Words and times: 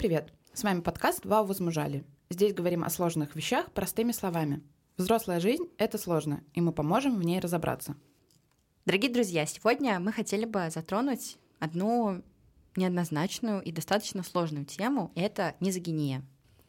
привет! 0.00 0.32
С 0.54 0.64
вами 0.64 0.80
подкаст 0.80 1.26
«Вау, 1.26 1.44
возмужали». 1.44 2.06
Здесь 2.30 2.54
говорим 2.54 2.84
о 2.84 2.88
сложных 2.88 3.36
вещах 3.36 3.70
простыми 3.70 4.12
словами. 4.12 4.62
Взрослая 4.96 5.40
жизнь— 5.40 5.64
это 5.76 5.98
сложно, 5.98 6.42
и 6.54 6.62
мы 6.62 6.72
поможем 6.72 7.18
в 7.18 7.22
ней 7.22 7.38
разобраться. 7.38 7.94
Дорогие 8.86 9.12
друзья, 9.12 9.44
сегодня 9.44 10.00
мы 10.00 10.10
хотели 10.10 10.46
бы 10.46 10.70
затронуть 10.70 11.36
одну 11.58 12.22
неоднозначную 12.76 13.60
и 13.60 13.72
достаточно 13.72 14.22
сложную 14.22 14.64
тему— 14.64 15.12
это 15.16 15.54
мизогиния. 15.60 16.22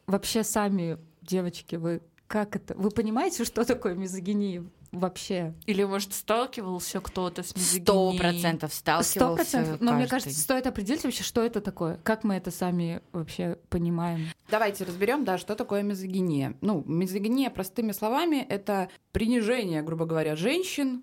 Вообще 0.06 0.44
сами, 0.44 0.98
девочки, 1.22 1.76
вы 1.76 2.02
как 2.26 2.54
это? 2.54 2.74
Вы 2.74 2.90
понимаете, 2.90 3.46
что 3.46 3.64
такое 3.64 3.94
мизогиния? 3.94 4.62
Вообще. 4.92 5.54
Или, 5.66 5.84
может, 5.84 6.12
сталкивался 6.12 7.00
кто-то 7.00 7.42
с 7.42 7.54
мизогинией? 7.56 7.82
Сто 7.82 8.12
процентов 8.16 8.74
сталкивался. 8.74 9.10
Сто 9.10 9.34
процентов. 9.34 9.80
Но 9.80 9.92
мне 9.94 10.06
кажется, 10.06 10.38
стоит 10.38 10.66
определить 10.66 11.02
вообще, 11.04 11.24
что 11.24 11.42
это 11.42 11.60
такое. 11.60 11.98
Как 12.02 12.24
мы 12.24 12.34
это 12.34 12.50
сами 12.50 13.02
вообще 13.12 13.58
понимаем. 13.68 14.28
Давайте 14.50 14.84
разберем, 14.84 15.24
да, 15.24 15.38
что 15.38 15.56
такое 15.56 15.82
мизогиния. 15.82 16.54
Ну, 16.60 16.84
мизогиния, 16.86 17.50
простыми 17.50 17.92
словами, 17.92 18.46
это 18.48 18.88
принижение, 19.12 19.82
грубо 19.82 20.04
говоря, 20.04 20.36
женщин, 20.36 21.02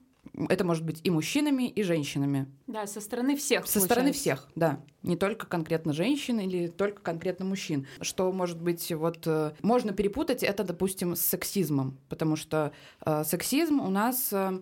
это 0.50 0.64
может 0.64 0.84
быть 0.84 1.00
и 1.04 1.10
мужчинами, 1.10 1.68
и 1.70 1.84
женщинами. 1.84 2.48
Да, 2.68 2.88
со 2.88 3.02
стороны 3.02 3.36
всех. 3.36 3.66
Со 3.66 3.74
получается. 3.74 3.86
стороны 3.86 4.12
всех, 4.12 4.48
да. 4.56 4.80
Не 5.04 5.18
только 5.18 5.48
конкретно 5.48 5.94
женщин 5.94 6.40
или 6.40 6.68
только 6.68 7.02
конкретно 7.02 7.46
мужчин. 7.46 7.88
Что 8.02 8.32
может 8.32 8.62
быть, 8.62 8.92
вот 8.92 9.26
э, 9.26 9.54
можно 9.62 9.94
перепутать 9.94 10.44
это, 10.44 10.64
допустим, 10.64 11.16
с 11.16 11.22
сексизмом, 11.22 11.98
потому 12.10 12.36
что 12.36 12.72
э, 13.06 13.24
сексизм 13.24 13.80
у 13.80 13.90
нас 13.90 14.30
э, 14.32 14.62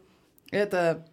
это 0.51 1.07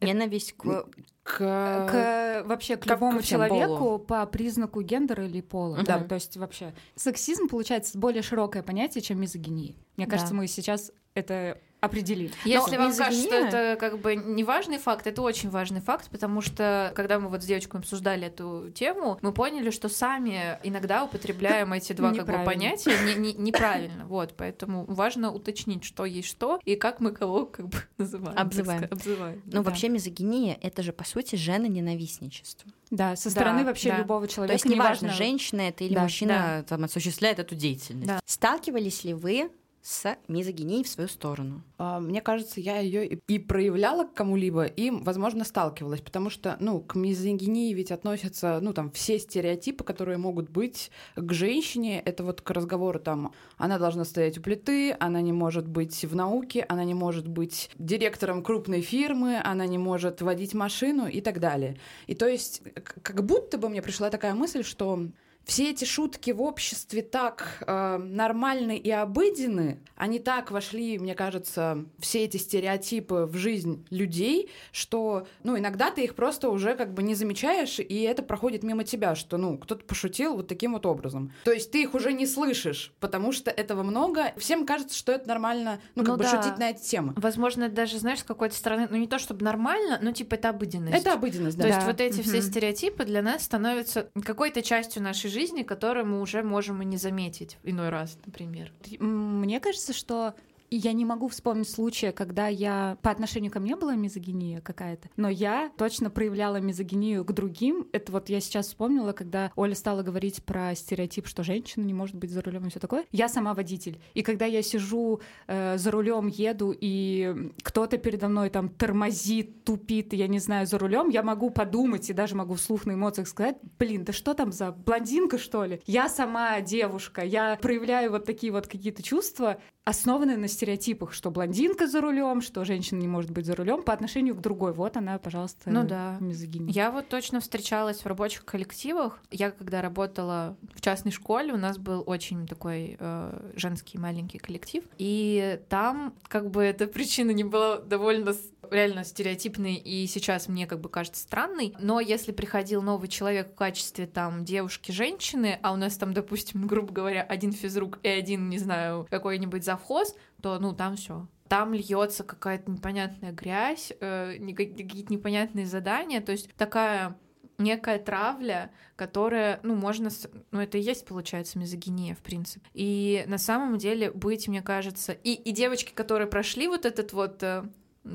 Ненависть 0.00 0.52
к... 0.52 0.86
К, 1.24 1.36
к 1.36 2.42
вообще 2.46 2.76
к, 2.78 2.84
к 2.84 2.86
любому 2.86 3.20
человеку 3.20 3.76
полу. 3.76 3.98
по 3.98 4.24
признаку 4.24 4.80
гендера 4.80 5.26
или 5.26 5.42
пола. 5.42 5.82
Да. 5.82 5.98
да. 5.98 6.04
То 6.04 6.14
есть 6.14 6.38
вообще 6.38 6.72
сексизм 6.94 7.48
получается 7.48 7.98
более 7.98 8.22
широкое 8.22 8.62
понятие, 8.62 9.02
чем 9.02 9.20
мизогиния. 9.20 9.74
Мне 9.98 10.06
да. 10.06 10.12
кажется, 10.12 10.34
мы 10.34 10.46
сейчас 10.46 10.90
это 11.12 11.60
определить. 11.80 12.32
Если 12.44 12.76
Но 12.76 12.84
вам 12.84 12.96
кажется, 12.96 13.26
что 13.26 13.34
это 13.34 13.76
как 13.78 14.00
бы 14.00 14.16
не 14.16 14.42
важный 14.44 14.78
факт, 14.78 15.06
это 15.06 15.22
очень 15.22 15.48
важный 15.48 15.80
факт, 15.80 16.08
потому 16.10 16.40
что 16.40 16.92
когда 16.94 17.18
мы 17.18 17.28
вот 17.28 17.42
с 17.42 17.46
девочками 17.46 17.80
обсуждали 17.80 18.26
эту 18.26 18.70
тему, 18.74 19.18
мы 19.22 19.32
поняли, 19.32 19.70
что 19.70 19.88
сами 19.88 20.58
иногда 20.62 21.04
употребляем 21.04 21.72
эти 21.72 21.92
два 21.92 22.12
как 22.12 22.26
бы 22.26 22.44
понятия 22.44 22.94
не, 23.04 23.14
не, 23.14 23.32
неправильно. 23.34 24.06
Вот, 24.06 24.34
поэтому 24.36 24.84
важно 24.86 25.32
уточнить, 25.32 25.84
что 25.84 26.04
есть 26.04 26.28
что 26.28 26.60
и 26.64 26.76
как 26.76 27.00
мы 27.00 27.12
кого 27.12 27.46
как 27.46 27.68
бы 27.68 27.78
называем. 27.98 28.38
Обзываем. 28.38 28.88
обзываем. 28.90 29.42
Ну, 29.46 29.52
да. 29.52 29.62
вообще 29.62 29.88
мизогиния— 29.88 30.58
это 30.62 30.82
же, 30.82 30.92
по 30.92 31.04
сути, 31.04 31.36
жена-ненавистничество. 31.36 32.70
Да, 32.90 33.16
со 33.16 33.30
стороны 33.30 33.60
да, 33.60 33.66
вообще 33.66 33.90
да. 33.90 33.98
любого 33.98 34.26
человека. 34.26 34.58
То 34.58 34.64
есть 34.64 34.76
неважно, 34.76 35.10
женщина 35.10 35.60
это 35.62 35.84
или 35.84 35.94
да, 35.94 36.02
мужчина 36.02 36.34
да. 36.34 36.62
там 36.62 36.84
осуществляет 36.84 37.38
эту 37.38 37.54
деятельность. 37.54 38.06
Да. 38.08 38.20
Сталкивались 38.24 39.04
ли 39.04 39.14
вы 39.14 39.50
с 39.88 40.18
мизогинией 40.28 40.84
в 40.84 40.88
свою 40.88 41.08
сторону. 41.08 41.62
А, 41.78 41.98
мне 41.98 42.20
кажется, 42.20 42.60
я 42.60 42.78
ее 42.78 43.06
и 43.06 43.38
проявляла 43.38 44.04
к 44.04 44.12
кому-либо, 44.12 44.66
и, 44.66 44.90
возможно, 44.90 45.44
сталкивалась, 45.44 46.02
потому 46.02 46.28
что, 46.28 46.58
ну, 46.60 46.80
к 46.82 46.94
мизогинии 46.94 47.72
ведь 47.72 47.90
относятся, 47.90 48.58
ну, 48.60 48.74
там, 48.74 48.90
все 48.90 49.18
стереотипы, 49.18 49.84
которые 49.84 50.18
могут 50.18 50.50
быть 50.50 50.90
к 51.16 51.32
женщине. 51.32 52.02
Это 52.04 52.22
вот 52.22 52.42
к 52.42 52.50
разговору 52.50 53.00
там, 53.00 53.32
она 53.56 53.78
должна 53.78 54.04
стоять 54.04 54.36
у 54.36 54.42
плиты, 54.42 54.94
она 55.00 55.22
не 55.22 55.32
может 55.32 55.66
быть 55.66 56.04
в 56.04 56.14
науке, 56.14 56.66
она 56.68 56.84
не 56.84 56.94
может 56.94 57.26
быть 57.26 57.70
директором 57.78 58.42
крупной 58.42 58.82
фирмы, 58.82 59.40
она 59.42 59.64
не 59.64 59.78
может 59.78 60.20
водить 60.20 60.52
машину 60.52 61.08
и 61.08 61.22
так 61.22 61.40
далее. 61.40 61.78
И 62.06 62.14
то 62.14 62.28
есть, 62.28 62.60
как 63.02 63.24
будто 63.24 63.56
бы 63.56 63.70
мне 63.70 63.80
пришла 63.80 64.10
такая 64.10 64.34
мысль, 64.34 64.64
что 64.64 65.08
все 65.48 65.70
эти 65.70 65.86
шутки 65.86 66.30
в 66.30 66.42
обществе 66.42 67.00
так 67.00 67.64
э, 67.66 67.96
нормальны 67.96 68.76
и 68.76 68.90
обыденны, 68.90 69.80
они 69.96 70.18
так 70.18 70.50
вошли, 70.50 70.98
мне 70.98 71.14
кажется, 71.14 71.86
все 71.98 72.24
эти 72.24 72.36
стереотипы 72.36 73.26
в 73.26 73.34
жизнь 73.34 73.86
людей, 73.88 74.50
что, 74.72 75.26
ну, 75.44 75.58
иногда 75.58 75.90
ты 75.90 76.04
их 76.04 76.14
просто 76.14 76.50
уже 76.50 76.74
как 76.74 76.92
бы 76.92 77.02
не 77.02 77.14
замечаешь, 77.14 77.78
и 77.80 78.02
это 78.02 78.22
проходит 78.22 78.62
мимо 78.62 78.84
тебя, 78.84 79.14
что, 79.14 79.38
ну, 79.38 79.56
кто-то 79.56 79.86
пошутил 79.86 80.36
вот 80.36 80.48
таким 80.48 80.74
вот 80.74 80.84
образом. 80.84 81.32
То 81.44 81.52
есть 81.52 81.70
ты 81.70 81.80
их 81.80 81.94
уже 81.94 82.12
не 82.12 82.26
слышишь, 82.26 82.92
потому 83.00 83.32
что 83.32 83.50
этого 83.50 83.82
много. 83.82 84.34
Всем 84.36 84.66
кажется, 84.66 84.98
что 84.98 85.12
это 85.12 85.28
нормально, 85.28 85.80
ну, 85.94 86.02
как 86.04 86.12
ну, 86.12 86.18
бы 86.18 86.24
да. 86.24 86.30
шутить 86.30 86.58
на 86.58 86.70
эти 86.70 86.82
темы. 86.82 87.14
Возможно, 87.16 87.70
даже, 87.70 87.98
знаешь, 87.98 88.20
с 88.20 88.24
какой-то 88.24 88.54
стороны, 88.54 88.86
ну, 88.90 88.98
не 88.98 89.08
то 89.08 89.18
чтобы 89.18 89.46
нормально, 89.46 89.98
но, 90.02 90.12
типа, 90.12 90.34
это 90.34 90.50
обыденность. 90.50 90.94
Это 90.94 91.14
обыденность, 91.14 91.56
да. 91.56 91.62
То 91.62 91.68
да. 91.70 91.74
есть 91.74 91.86
вот 91.86 92.00
эти 92.02 92.20
все 92.20 92.42
стереотипы 92.42 93.06
для 93.06 93.22
нас 93.22 93.44
становятся 93.44 94.10
какой-то 94.22 94.60
частью 94.60 95.02
нашей 95.02 95.30
жизни, 95.30 95.37
жизни, 95.38 95.62
которые 95.62 96.04
мы 96.04 96.20
уже 96.20 96.42
можем 96.42 96.82
и 96.82 96.84
не 96.84 96.96
заметить 96.96 97.58
иной 97.62 97.90
раз, 97.90 98.18
например. 98.26 98.72
Мне 98.98 99.60
кажется, 99.60 99.92
что 99.92 100.34
я 100.70 100.92
не 100.92 101.04
могу 101.04 101.28
вспомнить 101.28 101.68
случая, 101.68 102.12
когда 102.12 102.48
я 102.48 102.98
по 103.02 103.10
отношению 103.10 103.50
ко 103.52 103.60
мне 103.60 103.76
была 103.76 103.94
мизогиния 103.94 104.60
какая-то, 104.60 105.08
но 105.16 105.28
я 105.28 105.70
точно 105.76 106.10
проявляла 106.10 106.56
мизогинию 106.56 107.24
к 107.24 107.32
другим. 107.32 107.86
Это 107.92 108.12
вот 108.12 108.28
я 108.28 108.40
сейчас 108.40 108.68
вспомнила, 108.68 109.12
когда 109.12 109.52
Оля 109.56 109.74
стала 109.74 110.02
говорить 110.02 110.42
про 110.44 110.74
стереотип, 110.74 111.26
что 111.26 111.42
женщина 111.42 111.84
не 111.84 111.94
может 111.94 112.16
быть 112.16 112.30
за 112.30 112.42
рулем 112.42 112.66
и 112.66 112.70
все 112.70 112.80
такое. 112.80 113.04
Я 113.12 113.28
сама 113.28 113.54
водитель. 113.54 114.00
И 114.14 114.22
когда 114.22 114.46
я 114.46 114.62
сижу 114.62 115.20
э, 115.46 115.78
за 115.78 115.90
рулем, 115.90 116.26
еду, 116.26 116.74
и 116.78 117.52
кто-то 117.62 117.98
передо 117.98 118.28
мной 118.28 118.50
там 118.50 118.68
тормозит, 118.68 119.64
тупит, 119.64 120.12
я 120.12 120.28
не 120.28 120.38
знаю, 120.38 120.66
за 120.66 120.78
рулем, 120.78 121.08
я 121.08 121.22
могу 121.22 121.50
подумать 121.50 122.08
и 122.10 122.12
даже 122.12 122.34
могу 122.34 122.54
вслух 122.54 122.86
на 122.86 122.92
эмоциях 122.92 123.28
сказать, 123.28 123.56
блин, 123.78 124.04
да 124.04 124.12
что 124.12 124.34
там 124.34 124.52
за 124.52 124.72
блондинка, 124.72 125.38
что 125.38 125.64
ли? 125.64 125.80
Я 125.86 126.08
сама 126.08 126.60
девушка, 126.60 127.24
я 127.24 127.56
проявляю 127.60 128.10
вот 128.10 128.24
такие 128.24 128.52
вот 128.52 128.66
какие-то 128.66 129.02
чувства, 129.02 129.58
основаны 129.84 130.36
на 130.36 130.48
стереотипах, 130.58 131.12
что 131.12 131.30
блондинка 131.30 131.86
за 131.86 132.00
рулем, 132.00 132.40
что 132.40 132.64
женщина 132.64 132.98
не 132.98 133.06
может 133.06 133.30
быть 133.30 133.46
за 133.46 133.54
рулем 133.54 133.82
по 133.82 133.92
отношению 133.92 134.34
к 134.34 134.40
другой. 134.40 134.72
Вот 134.72 134.96
она, 134.96 135.18
пожалуйста, 135.18 135.70
ну 135.70 135.86
да. 135.86 136.16
мизогиния. 136.20 136.72
Я 136.72 136.90
вот 136.90 137.08
точно 137.08 137.40
встречалась 137.40 138.00
в 138.00 138.06
рабочих 138.06 138.44
коллективах. 138.44 139.20
Я 139.30 139.52
когда 139.52 139.82
работала 139.82 140.56
в 140.74 140.80
частной 140.80 141.12
школе, 141.12 141.52
у 141.52 141.56
нас 141.56 141.78
был 141.78 142.02
очень 142.06 142.46
такой 142.46 142.96
э, 142.98 143.50
женский 143.54 143.98
маленький 143.98 144.38
коллектив, 144.38 144.82
и 144.98 145.60
там 145.68 146.12
как 146.26 146.50
бы 146.50 146.62
эта 146.64 146.88
причина 146.88 147.30
не 147.30 147.44
была 147.44 147.78
довольно 147.78 148.34
реально 148.70 149.04
стереотипный 149.04 149.74
и 149.74 150.06
сейчас 150.06 150.48
мне 150.48 150.66
как 150.66 150.80
бы 150.80 150.88
кажется 150.88 151.22
странный, 151.22 151.74
но 151.80 152.00
если 152.00 152.32
приходил 152.32 152.82
новый 152.82 153.08
человек 153.08 153.52
в 153.52 153.54
качестве 153.54 154.06
там 154.06 154.44
девушки-женщины, 154.44 155.58
а 155.62 155.72
у 155.72 155.76
нас 155.76 155.96
там, 155.96 156.12
допустим, 156.12 156.66
грубо 156.66 156.92
говоря, 156.92 157.22
один 157.22 157.52
физрук 157.52 157.98
и 158.02 158.08
один, 158.08 158.48
не 158.48 158.58
знаю, 158.58 159.06
какой-нибудь 159.10 159.64
завхоз, 159.64 160.14
то 160.42 160.58
ну 160.58 160.74
там 160.74 160.96
все 160.96 161.26
там 161.48 161.72
льется 161.72 162.24
какая-то 162.24 162.70
непонятная 162.70 163.32
грязь, 163.32 163.90
э, 164.00 164.38
какие-то 164.54 165.10
непонятные 165.10 165.64
задания, 165.64 166.20
то 166.20 166.32
есть 166.32 166.54
такая 166.56 167.16
некая 167.58 167.98
травля, 167.98 168.70
которая, 168.96 169.60
ну, 169.62 169.74
можно, 169.74 170.10
ну, 170.52 170.60
это 170.60 170.78
и 170.78 170.80
есть, 170.80 171.06
получается, 171.06 171.58
мизогиния, 171.58 172.14
в 172.14 172.18
принципе. 172.18 172.66
И 172.72 173.24
на 173.26 173.38
самом 173.38 173.78
деле 173.78 174.10
быть, 174.12 174.48
мне 174.48 174.62
кажется, 174.62 175.12
и, 175.12 175.34
и 175.34 175.50
девочки, 175.50 175.92
которые 175.92 176.28
прошли 176.28 176.68
вот 176.68 176.86
этот 176.86 177.12
вот 177.12 177.42
э, 177.42 177.64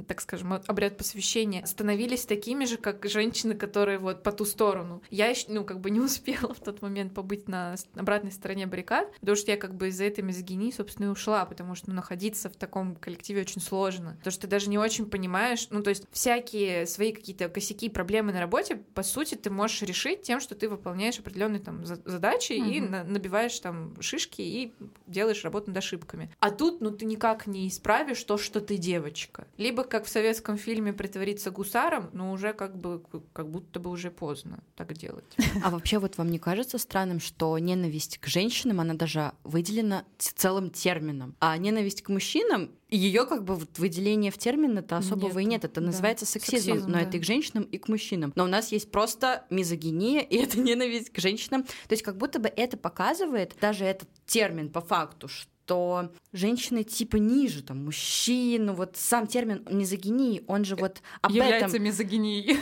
так 0.07 0.21
скажем, 0.21 0.53
обряд 0.53 0.97
посвящения, 0.97 1.65
становились 1.65 2.25
такими 2.25 2.65
же, 2.65 2.77
как 2.77 3.05
женщины, 3.05 3.53
которые 3.53 3.99
вот 3.99 4.23
по 4.23 4.31
ту 4.31 4.45
сторону. 4.45 5.01
Я 5.09 5.27
еще, 5.27 5.45
ну, 5.49 5.63
как 5.63 5.79
бы 5.79 5.89
не 5.89 5.99
успела 6.01 6.53
в 6.53 6.59
тот 6.59 6.81
момент 6.81 7.13
побыть 7.13 7.47
на 7.47 7.75
обратной 7.95 8.31
стороне 8.31 8.67
баррикад, 8.67 9.11
потому 9.19 9.35
что 9.35 9.51
я 9.51 9.57
как 9.57 9.75
бы 9.75 9.89
из-за 9.89 10.05
этой 10.05 10.23
мизогинии, 10.23 10.71
собственно, 10.71 11.07
и 11.07 11.09
ушла, 11.09 11.45
потому 11.45 11.75
что 11.75 11.89
ну, 11.89 11.95
находиться 11.95 12.49
в 12.49 12.55
таком 12.55 12.95
коллективе 12.95 13.41
очень 13.41 13.61
сложно. 13.61 14.15
Потому 14.17 14.31
что 14.31 14.41
ты 14.41 14.47
даже 14.47 14.69
не 14.69 14.77
очень 14.77 15.05
понимаешь, 15.05 15.67
ну, 15.69 15.83
то 15.83 15.89
есть 15.89 16.05
всякие 16.11 16.85
свои 16.85 17.11
какие-то 17.11 17.49
косяки, 17.49 17.89
проблемы 17.89 18.33
на 18.33 18.39
работе, 18.39 18.75
по 18.93 19.03
сути, 19.03 19.35
ты 19.35 19.49
можешь 19.49 19.81
решить 19.81 20.21
тем, 20.23 20.39
что 20.39 20.55
ты 20.55 20.69
выполняешь 20.69 21.19
определенные 21.19 21.59
там 21.59 21.85
задачи 21.85 22.53
mm-hmm. 22.53 22.71
и 22.71 22.81
на- 22.81 23.03
набиваешь 23.03 23.59
там 23.59 23.93
шишки 24.01 24.41
и 24.41 24.73
делаешь 25.07 25.43
работу 25.43 25.69
над 25.69 25.77
ошибками. 25.77 26.31
А 26.39 26.51
тут, 26.51 26.81
ну, 26.81 26.91
ты 26.91 27.05
никак 27.05 27.47
не 27.47 27.67
исправишь 27.67 28.23
то, 28.23 28.37
что 28.37 28.61
ты 28.61 28.77
девочка. 28.77 29.47
Либо 29.57 29.82
как 29.89 30.05
в 30.05 30.09
советском 30.09 30.57
фильме 30.57 30.93
притвориться 30.93 31.51
гусаром, 31.51 32.09
но 32.13 32.31
уже 32.31 32.53
как 32.53 32.77
бы 32.77 33.03
как 33.33 33.49
будто 33.49 33.79
бы 33.79 33.89
уже 33.89 34.11
поздно 34.11 34.63
так 34.75 34.93
делать. 34.93 35.25
А 35.63 35.69
вообще 35.69 35.99
вот 35.99 36.17
вам 36.17 36.29
не 36.29 36.39
кажется 36.39 36.77
странным, 36.77 37.19
что 37.19 37.57
ненависть 37.57 38.17
к 38.17 38.27
женщинам, 38.27 38.79
она 38.79 38.93
даже 38.93 39.33
выделена 39.43 40.05
целым 40.17 40.69
термином, 40.69 41.35
а 41.39 41.57
ненависть 41.57 42.01
к 42.01 42.09
мужчинам 42.09 42.71
ее 42.93 43.25
как 43.25 43.43
бы 43.43 43.55
вот 43.55 43.79
выделение 43.79 44.31
в 44.31 44.37
термин 44.37 44.77
это 44.77 44.97
особого 44.97 45.39
нет, 45.39 45.41
и 45.41 45.45
нет. 45.45 45.65
Это 45.65 45.81
да. 45.81 45.87
называется 45.87 46.25
сексизмом, 46.25 46.77
Сексизм, 46.77 46.91
но 46.91 46.97
да. 46.99 47.01
это 47.01 47.17
и 47.17 47.19
к 47.19 47.23
женщинам, 47.23 47.63
и 47.63 47.77
к 47.77 47.87
мужчинам. 47.87 48.31
Но 48.35 48.43
у 48.43 48.47
нас 48.47 48.71
есть 48.71 48.91
просто 48.91 49.45
мизогиния, 49.49 50.21
и 50.21 50.37
это 50.37 50.59
ненависть 50.59 51.09
к 51.09 51.19
женщинам. 51.19 51.63
То 51.63 51.91
есть 51.91 52.03
как 52.03 52.17
будто 52.17 52.39
бы 52.39 52.49
это 52.55 52.77
показывает, 52.77 53.55
даже 53.59 53.85
этот 53.85 54.09
термин 54.25 54.69
по 54.69 54.81
факту, 54.81 55.27
что 55.27 55.49
что 55.65 56.11
женщины 56.33 56.83
типа 56.83 57.17
ниже 57.17 57.63
там 57.63 57.85
мужчин, 57.85 58.73
вот 58.73 58.97
сам 58.97 59.27
термин 59.27 59.65
мизогинии, 59.69 60.43
он 60.47 60.65
же 60.65 60.75
вот 60.75 61.01
об 61.21 61.31
Является 61.31 61.77
этом... 61.77 61.83
мизогинией. 61.83 62.59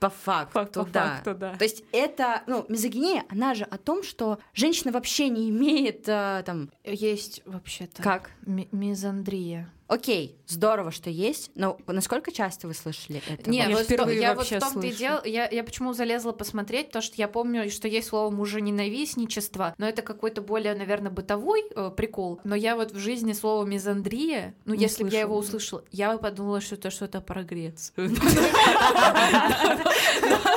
По 0.00 0.10
факту, 0.10 0.52
По, 0.52 0.66
по 0.66 0.90
да. 0.90 1.16
факту, 1.16 1.34
да. 1.34 1.56
То 1.56 1.64
есть 1.64 1.82
это, 1.90 2.42
ну, 2.46 2.66
мизогиния, 2.68 3.24
она 3.30 3.54
же 3.54 3.64
о 3.64 3.78
том, 3.78 4.02
что 4.02 4.38
женщина 4.52 4.92
вообще 4.92 5.30
не 5.30 5.48
имеет 5.48 6.06
а, 6.08 6.42
там... 6.42 6.70
Есть 6.84 7.40
вообще-то. 7.46 8.02
Как? 8.02 8.30
Ми- 8.44 8.68
мизандрия. 8.70 9.72
Окей, 9.86 10.38
здорово, 10.46 10.90
что 10.90 11.10
есть, 11.10 11.50
но 11.54 11.76
насколько 11.86 12.32
часто 12.32 12.66
вы 12.68 12.72
слышали 12.74 13.22
это? 13.28 13.50
Нет, 13.50 13.68
Я 13.68 13.76
вот 13.76 13.86
то- 13.86 13.94
впервые 13.94 14.18
я 14.18 14.34
вот 14.34 14.46
в 14.46 14.58
том-то 14.58 14.86
и 14.86 14.90
дело, 14.92 15.20
я, 15.26 15.46
я 15.46 15.62
почему 15.62 15.92
залезла 15.92 16.32
посмотреть, 16.32 16.86
потому 16.86 17.02
что 17.02 17.16
я 17.16 17.28
помню, 17.28 17.70
что 17.70 17.86
есть 17.86 18.08
слово 18.08 18.30
мужененавистничество, 18.30 19.74
но 19.76 19.86
это 19.86 20.00
какой-то 20.00 20.40
более, 20.40 20.74
наверное, 20.74 21.10
бытовой 21.12 21.64
э, 21.76 21.90
прикол. 21.94 22.40
Но 22.44 22.54
я 22.54 22.76
вот 22.76 22.92
в 22.92 22.98
жизни 22.98 23.34
слово 23.34 23.66
мизандрия, 23.66 24.54
ну, 24.64 24.74
Не 24.74 24.80
если 24.84 25.04
бы 25.04 25.10
я 25.10 25.20
его 25.20 25.34
слышала. 25.42 25.80
услышала, 25.80 25.84
я 25.90 26.12
бы 26.14 26.18
подумала, 26.18 26.60
что 26.62 26.76
это 26.76 26.90
что-то 26.90 27.20
про 27.20 27.42
Грецию. 27.42 28.10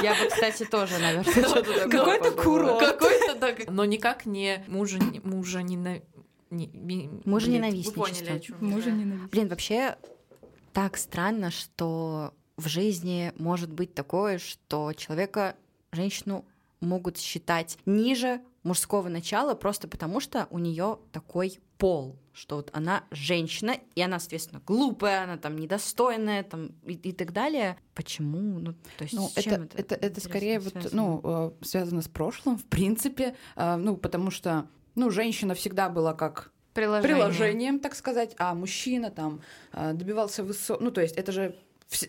Я 0.01 0.13
бы, 0.13 0.29
кстати, 0.29 0.63
тоже, 0.63 0.97
наверное, 1.00 1.31
что-то 1.33 1.63
такое 1.63 1.88
Какой-то 1.89 2.31
курорт. 2.31 2.79
Какой-то 2.79 3.35
так, 3.35 3.69
но 3.69 3.83
никак 3.85 4.25
не 4.25 4.63
мужа, 4.68 5.00
мужа 5.24 5.62
не 6.49 7.09
Мужененавистничество. 7.25 8.01
Вы 8.01 8.07
поняли, 8.07 8.29
о 8.29 8.39
чём 8.39 8.57
я, 8.61 8.67
Мужа 8.67 8.91
да. 8.91 9.27
Блин, 9.31 9.47
вообще 9.49 9.97
так 10.73 10.97
странно, 10.97 11.51
что 11.51 12.33
в 12.57 12.67
жизни 12.67 13.33
может 13.38 13.71
быть 13.71 13.94
такое, 13.94 14.38
что 14.38 14.94
человека, 14.94 15.55
женщину 15.91 16.45
могут 16.79 17.17
считать 17.17 17.77
ниже 17.85 18.41
мужского 18.63 19.07
начала 19.09 19.55
просто 19.55 19.88
потому, 19.88 20.19
что 20.19 20.47
у 20.51 20.59
нее 20.59 20.99
такой 21.11 21.59
пол, 21.77 22.17
что 22.33 22.57
вот 22.57 22.69
она 22.73 23.03
женщина, 23.11 23.75
и 23.95 24.01
она, 24.01 24.19
соответственно, 24.19 24.61
глупая, 24.65 25.23
она 25.23 25.38
там 25.38 25.57
недостойная, 25.57 26.43
там 26.43 26.71
и, 26.85 26.93
и 26.93 27.11
так 27.11 27.33
далее. 27.33 27.77
Почему? 27.95 28.59
Ну, 28.59 28.73
то 28.97 29.03
есть 29.03 29.13
Ну, 29.13 29.29
с 29.29 29.41
чем 29.41 29.63
это, 29.63 29.77
это, 29.77 29.95
это, 29.95 30.07
интересно 30.07 30.29
скорее 30.29 30.59
вот, 30.59 30.71
связано? 30.73 31.01
ну, 31.01 31.21
э, 31.23 31.65
связано 31.65 32.01
с 32.01 32.07
прошлым, 32.07 32.57
в 32.57 32.65
принципе, 32.65 33.35
э, 33.55 33.75
ну, 33.77 33.95
потому 33.95 34.31
что, 34.31 34.67
ну, 34.97 35.09
женщина 35.11 35.53
всегда 35.53 35.89
была 35.89 36.13
как 36.13 36.51
Приложение. 36.73 37.15
приложением, 37.15 37.79
так 37.79 37.95
сказать, 37.95 38.35
а 38.38 38.53
мужчина 38.53 39.09
там 39.09 39.41
э, 39.73 39.94
добивался 39.94 40.44
высот... 40.44 40.81
Ну, 40.81 40.91
то 40.91 41.01
есть 41.01 41.15
это 41.15 41.31
же 41.31 41.55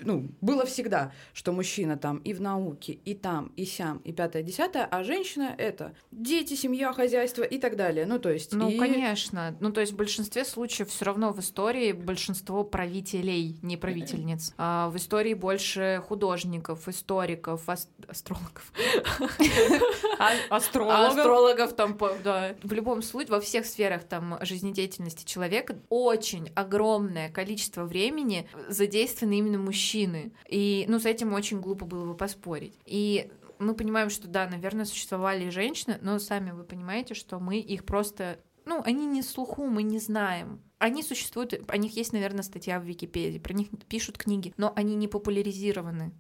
ну, 0.03 0.29
было 0.41 0.67
всегда, 0.67 1.13
что 1.33 1.53
мужчина 1.53 1.97
там 1.97 2.19
и 2.19 2.33
в 2.33 2.41
науке, 2.41 2.93
и 3.05 3.15
там, 3.15 3.53
и 3.57 3.65
сям, 3.65 3.99
и 3.99 4.13
пятое, 4.13 4.43
десятое, 4.43 4.85
а 4.85 5.05
женщина 5.05 5.55
это 5.57 5.95
дети, 6.11 6.55
семья, 6.55 6.93
хозяйство 6.93 7.43
и 7.43 7.59
так 7.59 7.77
далее. 7.77 8.07
Ну, 8.07 8.19
то 8.19 8.31
есть... 8.31 8.53
Ну, 8.53 8.69
и- 8.69 8.79
конечно. 8.79 9.57
Ну, 9.61 9.71
то 9.71 9.81
есть 9.81 9.93
в 9.93 9.97
большинстве 9.97 10.45
случаев 10.45 10.89
все 10.89 11.05
равно 11.05 11.33
в 11.33 11.41
истории 11.41 11.93
большинство 11.93 12.65
правителей, 12.65 13.57
не 13.63 13.77
правительниц. 13.77 14.55
А 14.59 14.89
в 14.91 14.97
истории 14.97 15.35
больше 15.35 16.03
художников, 16.07 16.89
историков, 16.89 17.69
ас- 17.69 17.89
астрологов. 18.09 18.73
Астрологов. 20.51 21.17
Астрологов 21.17 21.73
там, 21.75 21.97
да. 22.25 22.55
В 22.63 22.73
любом 22.73 23.03
случае, 23.03 23.33
во 23.33 23.41
всех 23.41 23.67
сферах 23.67 24.05
там 24.05 24.39
жизнедеятельности 24.43 25.25
человека 25.25 25.79
очень 25.89 26.51
огромное 26.55 27.31
количество 27.31 27.85
времени 27.85 28.49
задействованы 28.69 29.39
именно 29.39 29.59
мужчины. 29.69 30.33
И, 30.49 30.87
ну, 30.89 30.99
с 30.99 31.05
этим 31.05 31.35
очень 31.35 31.61
глупо 31.61 31.85
было 31.85 32.07
бы 32.07 32.17
поспорить. 32.17 32.75
И 32.87 33.31
мы 33.59 33.75
понимаем, 33.75 34.09
что 34.09 34.27
да, 34.29 34.49
наверное, 34.49 34.87
существовали 34.87 35.45
и 35.45 35.51
женщины, 35.51 35.99
но 36.01 36.19
сами 36.19 36.53
вы 36.53 36.65
понимаете, 36.65 37.13
что 37.15 37.39
мы 37.39 37.59
их 37.59 37.85
просто 37.85 38.39
ну, 38.65 38.83
они 38.85 39.07
не 39.07 39.23
слуху, 39.23 39.67
мы 39.67 39.83
не 39.83 39.99
знаем. 39.99 40.61
Они 40.79 41.03
существуют, 41.03 41.55
о 41.69 41.77
них 41.79 41.97
есть, 41.97 42.13
наверное, 42.13 42.43
статья 42.43 42.79
в 42.79 42.85
Википедии, 42.85 43.39
про 43.39 43.55
них 43.55 43.69
пишут 43.89 44.19
книги, 44.19 44.53
но 44.59 44.75
они 44.77 44.95
не 44.95 45.09
популяризированы. 45.09 46.13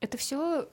Это 0.00 0.18
все 0.18 0.68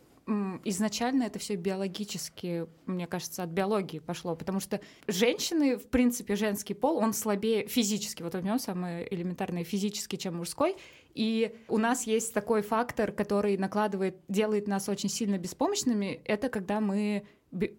изначально 0.63 1.23
это 1.23 1.39
все 1.39 1.55
биологически, 1.55 2.67
мне 2.85 3.07
кажется, 3.07 3.43
от 3.43 3.49
биологии 3.49 3.99
пошло, 3.99 4.35
потому 4.35 4.59
что 4.59 4.79
женщины, 5.07 5.77
в 5.77 5.89
принципе, 5.89 6.35
женский 6.35 6.73
пол, 6.73 6.97
он 6.97 7.13
слабее 7.13 7.67
физически, 7.67 8.23
вот 8.23 8.35
у 8.35 8.39
него 8.39 8.57
самое 8.57 9.13
элементарное 9.13 9.63
физически, 9.65 10.15
чем 10.15 10.37
мужской, 10.37 10.77
и 11.13 11.55
у 11.67 11.77
нас 11.77 12.07
есть 12.07 12.33
такой 12.33 12.61
фактор, 12.61 13.11
который 13.11 13.57
накладывает, 13.57 14.17
делает 14.27 14.67
нас 14.67 14.89
очень 14.89 15.09
сильно 15.09 15.37
беспомощными, 15.37 16.21
это 16.25 16.49
когда 16.49 16.79
мы 16.79 17.25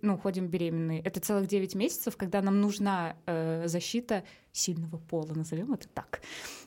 ну, 0.02 0.16
ходим 0.18 0.46
беременные. 0.46 1.00
Это 1.00 1.20
целых 1.20 1.48
9 1.48 1.74
месяцев, 1.74 2.16
когда 2.16 2.40
нам 2.42 2.60
нужна 2.60 3.16
э, 3.26 3.66
защита 3.66 4.24
сильного 4.52 4.98
пола, 4.98 5.32
назовем 5.34 5.72
это 5.72 5.88
так. 5.88 6.20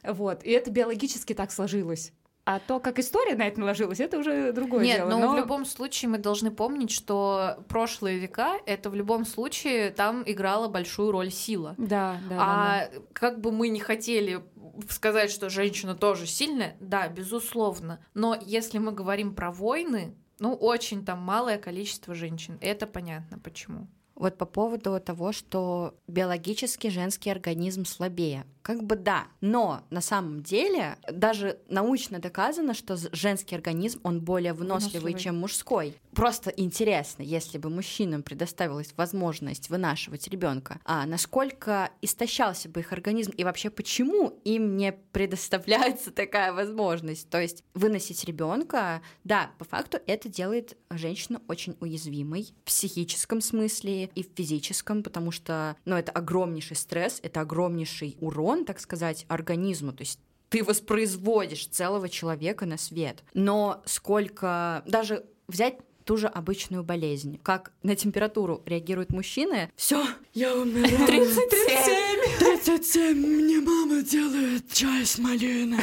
Вот. 0.04 0.44
И 0.44 0.52
это 0.52 0.72
биологически 0.72 1.34
так 1.34 1.52
сложилось. 1.52 2.12
А 2.48 2.60
то, 2.60 2.80
как 2.80 2.98
история 2.98 3.36
на 3.36 3.46
это 3.46 3.60
наложилась, 3.60 4.00
это 4.00 4.18
уже 4.18 4.54
другое 4.54 4.86
Нет, 4.86 4.98
дело. 5.00 5.10
но, 5.10 5.20
но 5.20 5.34
в 5.34 5.36
любом 5.36 5.66
случае 5.66 6.08
мы 6.08 6.18
должны 6.18 6.50
помнить, 6.50 6.92
что 6.92 7.58
прошлые 7.68 8.20
века 8.20 8.54
это 8.66 8.90
в 8.90 8.96
любом 8.96 9.26
случае 9.26 9.92
там 9.92 10.24
играла 10.26 10.70
большую 10.70 11.12
роль 11.12 11.30
сила. 11.30 11.76
Да, 11.78 12.22
да, 12.30 12.36
да, 12.36 12.38
а 12.40 12.90
как 13.12 13.42
бы 13.42 13.52
мы 13.52 13.68
не 13.68 13.82
хотели 13.82 14.42
сказать, 14.90 15.32
что 15.32 15.50
женщина 15.50 15.96
тоже 15.96 16.28
сильная, 16.28 16.76
да, 16.80 17.08
безусловно. 17.08 18.00
Но 18.14 18.38
если 18.40 18.78
мы 18.78 18.92
говорим 18.92 19.34
про 19.34 19.52
войны, 19.52 20.16
ну, 20.40 20.54
очень 20.54 21.04
там 21.06 21.20
малое 21.20 21.58
количество 21.58 22.14
женщин. 22.14 22.58
Это 22.62 22.88
понятно 22.88 23.40
почему. 23.40 23.88
Вот 24.16 24.38
по 24.38 24.46
поводу 24.46 25.00
того, 25.00 25.32
что 25.32 25.94
биологически 26.08 26.88
женский 26.88 27.30
организм 27.30 27.86
слабее. 27.86 28.46
Как 28.68 28.84
бы 28.84 28.98
да, 28.98 29.28
но 29.40 29.86
на 29.92 30.02
самом 30.02 30.44
деле 30.44 30.98
даже 31.10 31.58
научно 31.70 32.20
доказано, 32.20 32.74
что 32.74 32.98
женский 33.14 33.56
организм, 33.56 34.02
он 34.04 34.20
более 34.20 34.52
выносливый, 34.52 35.14
Выносливый. 35.14 35.24
чем 35.24 35.38
мужской. 35.38 35.96
Просто 36.14 36.50
интересно, 36.50 37.22
если 37.24 37.60
бы 37.60 37.70
мужчинам 37.70 38.24
предоставилась 38.24 38.94
возможность 38.98 39.70
вынашивать 39.70 40.28
ребенка, 40.28 40.82
а 40.84 41.06
насколько 41.06 41.92
истощался 42.02 42.68
бы 42.68 42.82
их 42.82 42.92
организм 42.92 43.32
и 43.38 43.46
вообще 43.46 43.70
почему 43.70 44.38
им 44.44 44.76
не 44.76 44.92
предоставляется 44.92 46.12
такая 46.12 46.52
возможность? 46.52 47.30
То 47.30 47.40
есть 47.40 47.64
выносить 47.74 48.26
ребенка, 48.26 49.02
да, 49.24 49.52
по 49.60 49.64
факту 49.64 50.00
это 50.08 50.28
делает 50.28 50.76
женщину 50.90 51.42
очень 51.48 51.78
уязвимой 51.80 52.54
в 52.64 52.68
психическом 52.68 53.40
смысле 53.40 54.10
и 54.14 54.24
в 54.24 54.28
физическом, 54.36 55.04
потому 55.04 55.32
что, 55.32 55.78
ну, 55.86 55.96
это 55.96 56.12
огромнейший 56.12 56.76
стресс, 56.76 57.22
это 57.24 57.40
огромнейший 57.40 58.18
урон, 58.20 58.57
так 58.66 58.80
сказать, 58.80 59.26
организму. 59.28 59.94
То 59.94 60.02
есть 60.02 60.20
ты 60.50 60.64
воспроизводишь 60.64 61.68
целого 61.68 62.10
человека 62.10 62.66
на 62.66 62.78
свет. 62.78 63.24
Но 63.34 63.82
сколько... 63.86 64.84
Даже 64.86 65.26
взять 65.48 65.78
ту 66.08 66.16
же 66.16 66.28
обычную 66.28 66.84
болезнь. 66.84 67.38
Как 67.44 67.74
на 67.84 67.96
температуру 67.96 68.64
реагируют 68.66 69.12
мужчины. 69.12 69.70
Все, 69.76 70.06
я 70.34 70.56
умираю. 70.56 71.06
37! 71.06 72.40
37, 72.40 73.18
мне 73.18 73.60
мама 73.60 74.02
делает 74.02 74.72
чай 74.72 75.06
с 75.06 75.18
малиной. 75.18 75.82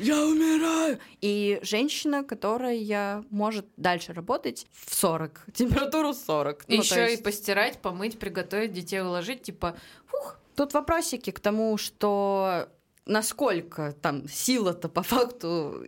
Я 0.00 0.26
умираю. 0.26 0.98
И 1.20 1.60
женщина, 1.62 2.24
которая 2.24 3.24
может 3.30 3.66
дальше 3.76 4.12
работать 4.12 4.66
в 4.72 4.92
40. 4.96 5.46
Температуру 5.54 6.12
40. 6.12 6.64
Ну, 6.66 6.74
Еще 6.74 7.02
есть 7.02 7.20
и 7.20 7.22
постирать, 7.22 7.80
помыть, 7.80 8.18
приготовить, 8.18 8.72
детей 8.72 9.00
уложить, 9.00 9.42
типа, 9.42 9.76
Тут 10.54 10.74
вопросики 10.74 11.30
к 11.30 11.40
тому, 11.40 11.76
что 11.76 12.68
насколько 13.06 13.92
там 13.92 14.28
сила-то 14.28 14.88
по 14.88 15.02
факту 15.02 15.86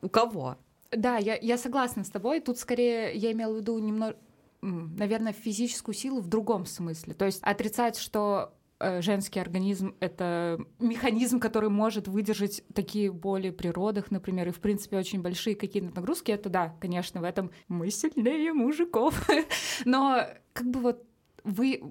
у 0.00 0.08
кого? 0.08 0.56
Да, 0.90 1.16
я, 1.16 1.36
я 1.36 1.56
согласна 1.56 2.04
с 2.04 2.10
тобой. 2.10 2.40
Тут 2.40 2.58
скорее 2.58 3.14
я 3.14 3.32
имела 3.32 3.54
в 3.54 3.56
виду 3.58 3.78
немного, 3.78 4.16
наверное, 4.60 5.32
физическую 5.32 5.94
силу 5.94 6.20
в 6.20 6.28
другом 6.28 6.66
смысле. 6.66 7.14
То 7.14 7.24
есть 7.24 7.40
отрицать, 7.42 7.96
что 7.96 8.52
э, 8.78 9.00
женский 9.00 9.40
организм— 9.40 9.94
это 10.00 10.58
механизм, 10.78 11.40
который 11.40 11.70
может 11.70 12.08
выдержать 12.08 12.62
такие 12.74 13.10
боли 13.10 13.50
при 13.50 13.68
родах, 13.68 14.10
например, 14.10 14.48
и, 14.48 14.52
в 14.52 14.60
принципе, 14.60 14.98
очень 14.98 15.22
большие 15.22 15.56
какие-то 15.56 15.94
нагрузки, 15.94 16.30
это 16.30 16.50
да, 16.50 16.76
конечно, 16.80 17.20
в 17.20 17.24
этом 17.24 17.50
мы 17.68 17.90
сильнее 17.90 18.52
мужиков. 18.52 19.28
Но 19.86 20.26
как 20.52 20.66
бы 20.66 20.80
вот 20.80 21.06
вы 21.44 21.82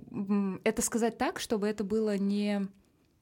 это 0.63 0.81
сказать 0.81 1.17
так, 1.17 1.39
чтобы 1.39 1.67
это 1.67 1.83
было 1.83 2.17
не 2.17 2.67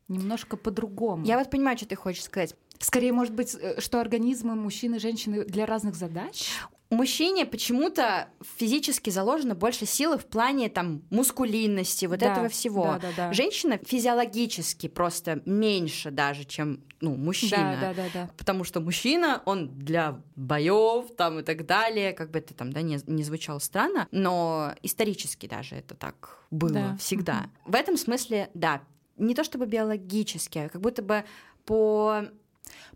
немножко 0.07 0.57
по-другому. 0.57 1.25
Я 1.25 1.37
вот 1.37 1.49
понимаю, 1.49 1.77
что 1.77 1.87
ты 1.87 1.95
хочешь 1.95 2.23
сказать. 2.23 2.55
Скорее, 2.79 3.13
может 3.13 3.33
быть, 3.33 3.55
э, 3.55 3.79
что 3.79 4.01
организмы 4.01 4.55
мужчин 4.55 4.95
и 4.95 4.99
женщины 4.99 5.45
для 5.45 5.65
разных 5.65 5.95
задач? 5.95 6.49
Мужчине 6.91 7.45
почему-то 7.45 8.29
физически 8.57 9.11
заложено 9.11 9.53
больше 9.53 9.85
силы 9.85 10.17
в 10.17 10.25
плане 10.25 10.69
там 10.69 11.03
мускулинности, 11.11 12.07
вот 12.07 12.17
Да, 12.17 12.31
этого 12.31 12.49
всего. 12.49 12.83
да, 12.83 12.99
да, 12.99 13.09
да. 13.15 13.33
Женщина 13.33 13.77
физиологически 13.77 14.87
просто 14.87 15.39
меньше 15.45 16.09
даже, 16.09 16.45
чем 16.45 16.83
ну, 16.99 17.15
мужчина. 17.15 17.77
Да, 17.79 17.93
да, 17.93 18.03
да, 18.03 18.09
да. 18.13 18.29
Потому 18.37 18.63
что 18.63 18.79
мужчина, 18.81 19.43
он 19.45 19.69
для 19.77 20.19
боев 20.35 21.15
там 21.15 21.37
и 21.39 21.43
так 21.43 21.67
далее, 21.67 22.11
как 22.11 22.31
бы 22.31 22.39
это 22.39 22.55
там, 22.55 22.73
да, 22.73 22.81
не, 22.81 22.99
не 23.05 23.23
звучало 23.23 23.59
странно, 23.59 24.07
но 24.11 24.73
исторически 24.81 25.45
даже 25.45 25.75
это 25.75 25.93
так 25.93 26.39
было 26.49 26.71
Да. 26.71 26.97
всегда. 26.99 27.51
В 27.65 27.75
этом 27.75 27.97
смысле, 27.97 28.49
да, 28.55 28.81
не 29.15 29.35
то 29.35 29.43
чтобы 29.43 29.67
биологически, 29.67 30.57
а 30.57 30.69
как 30.69 30.81
будто 30.81 31.03
бы 31.03 31.23
по 31.65 32.23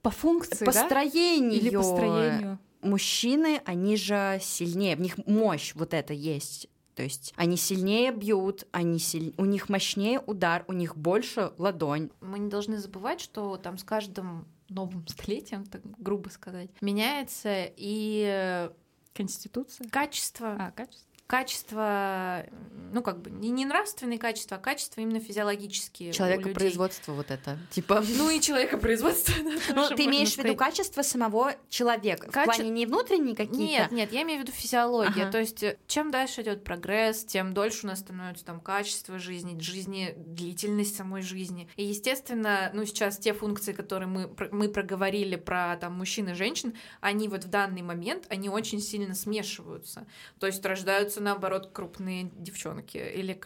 По 0.01 0.09
функции, 0.09 0.65
да? 0.65 0.71
построению. 0.71 1.53
Или 1.53 1.69
по 1.75 1.83
строению. 1.83 2.59
Мужчины, 2.83 3.61
они 3.65 3.97
же 3.97 4.39
сильнее, 4.41 4.95
в 4.95 5.01
них 5.01 5.17
мощь 5.25 5.73
вот 5.75 5.93
это 5.93 6.13
есть. 6.13 6.67
То 6.95 7.01
есть 7.03 7.33
они 7.35 7.57
сильнее 7.57 8.11
бьют, 8.11 8.67
они 8.71 8.99
силь... 8.99 9.33
у 9.37 9.45
них 9.45 9.67
мощнее 9.67 10.19
удар, 10.19 10.63
у 10.67 10.73
них 10.73 10.95
больше 10.95 11.51
ладонь. 11.57 12.11
Мы 12.21 12.37
не 12.37 12.49
должны 12.49 12.77
забывать, 12.77 13.19
что 13.19 13.57
там 13.57 13.77
с 13.77 13.83
каждым 13.83 14.47
новым 14.69 15.07
столетием, 15.07 15.65
так 15.65 15.81
грубо 15.97 16.29
сказать, 16.29 16.69
меняется 16.81 17.71
и 17.75 18.69
Конституция? 19.13 19.87
качество, 19.89 20.55
А, 20.59 20.71
качество. 20.71 21.12
Качество, 21.27 22.45
ну 22.91 23.01
как 23.01 23.21
бы 23.21 23.31
не, 23.31 23.49
не 23.49 23.65
нравственные 23.65 24.19
качества, 24.19 24.57
а 24.57 24.59
качества 24.59 25.01
именно 25.01 25.19
физиологические. 25.19 26.11
Человекопроизводство 26.11 27.13
вот 27.13 27.31
это. 27.31 27.57
Типа... 27.71 28.03
Ну 28.17 28.29
и 28.29 28.39
человекопроизводство. 28.39 29.33
да, 29.43 29.73
Ну, 29.73 29.95
ты 29.95 30.05
имеешь 30.05 30.33
в 30.33 30.37
виду 30.37 30.55
качество 30.55 31.01
самого 31.01 31.55
человека. 31.69 32.29
В 32.29 32.43
плане 32.43 32.69
не 32.69 32.85
внутренние 32.85 33.35
какие-то. 33.35 33.83
Нет, 33.83 33.91
нет, 33.91 34.13
я 34.13 34.23
имею 34.23 34.41
в 34.41 34.43
виду 34.43 34.51
физиология. 34.51 35.23
Ага. 35.23 35.31
То 35.31 35.39
есть, 35.39 35.63
э, 35.63 35.77
чем 35.87 36.11
дальше 36.11 36.41
идет 36.41 36.63
прогресс, 36.63 37.23
тем 37.25 37.53
дольше 37.53 37.85
у 37.85 37.89
нас 37.89 37.99
становится 37.99 38.45
там 38.45 38.59
качество 38.59 39.17
жизни, 39.17 39.59
жизни, 39.59 40.13
длительность 40.17 40.95
самой 40.95 41.21
жизни. 41.21 41.69
И, 41.77 41.85
естественно, 41.85 42.69
ну, 42.73 42.85
сейчас 42.85 43.17
те 43.17 43.33
функции, 43.33 43.73
которые 43.73 44.07
мы, 44.07 44.29
мы 44.51 44.69
проговорили 44.69 45.35
про 45.35 45.77
там 45.77 45.93
мужчин 45.93 46.29
и 46.29 46.33
женщин, 46.33 46.75
они 47.01 47.27
вот 47.27 47.45
в 47.45 47.49
данный 47.49 47.81
момент, 47.81 48.25
они 48.29 48.49
очень 48.49 48.79
сильно 48.79 49.15
смешиваются. 49.15 50.05
То 50.39 50.47
есть 50.47 50.63
рождаются, 50.65 51.12
наоборот, 51.21 51.69
крупные 51.73 52.31
девчонки 52.35 52.97
или 52.97 53.39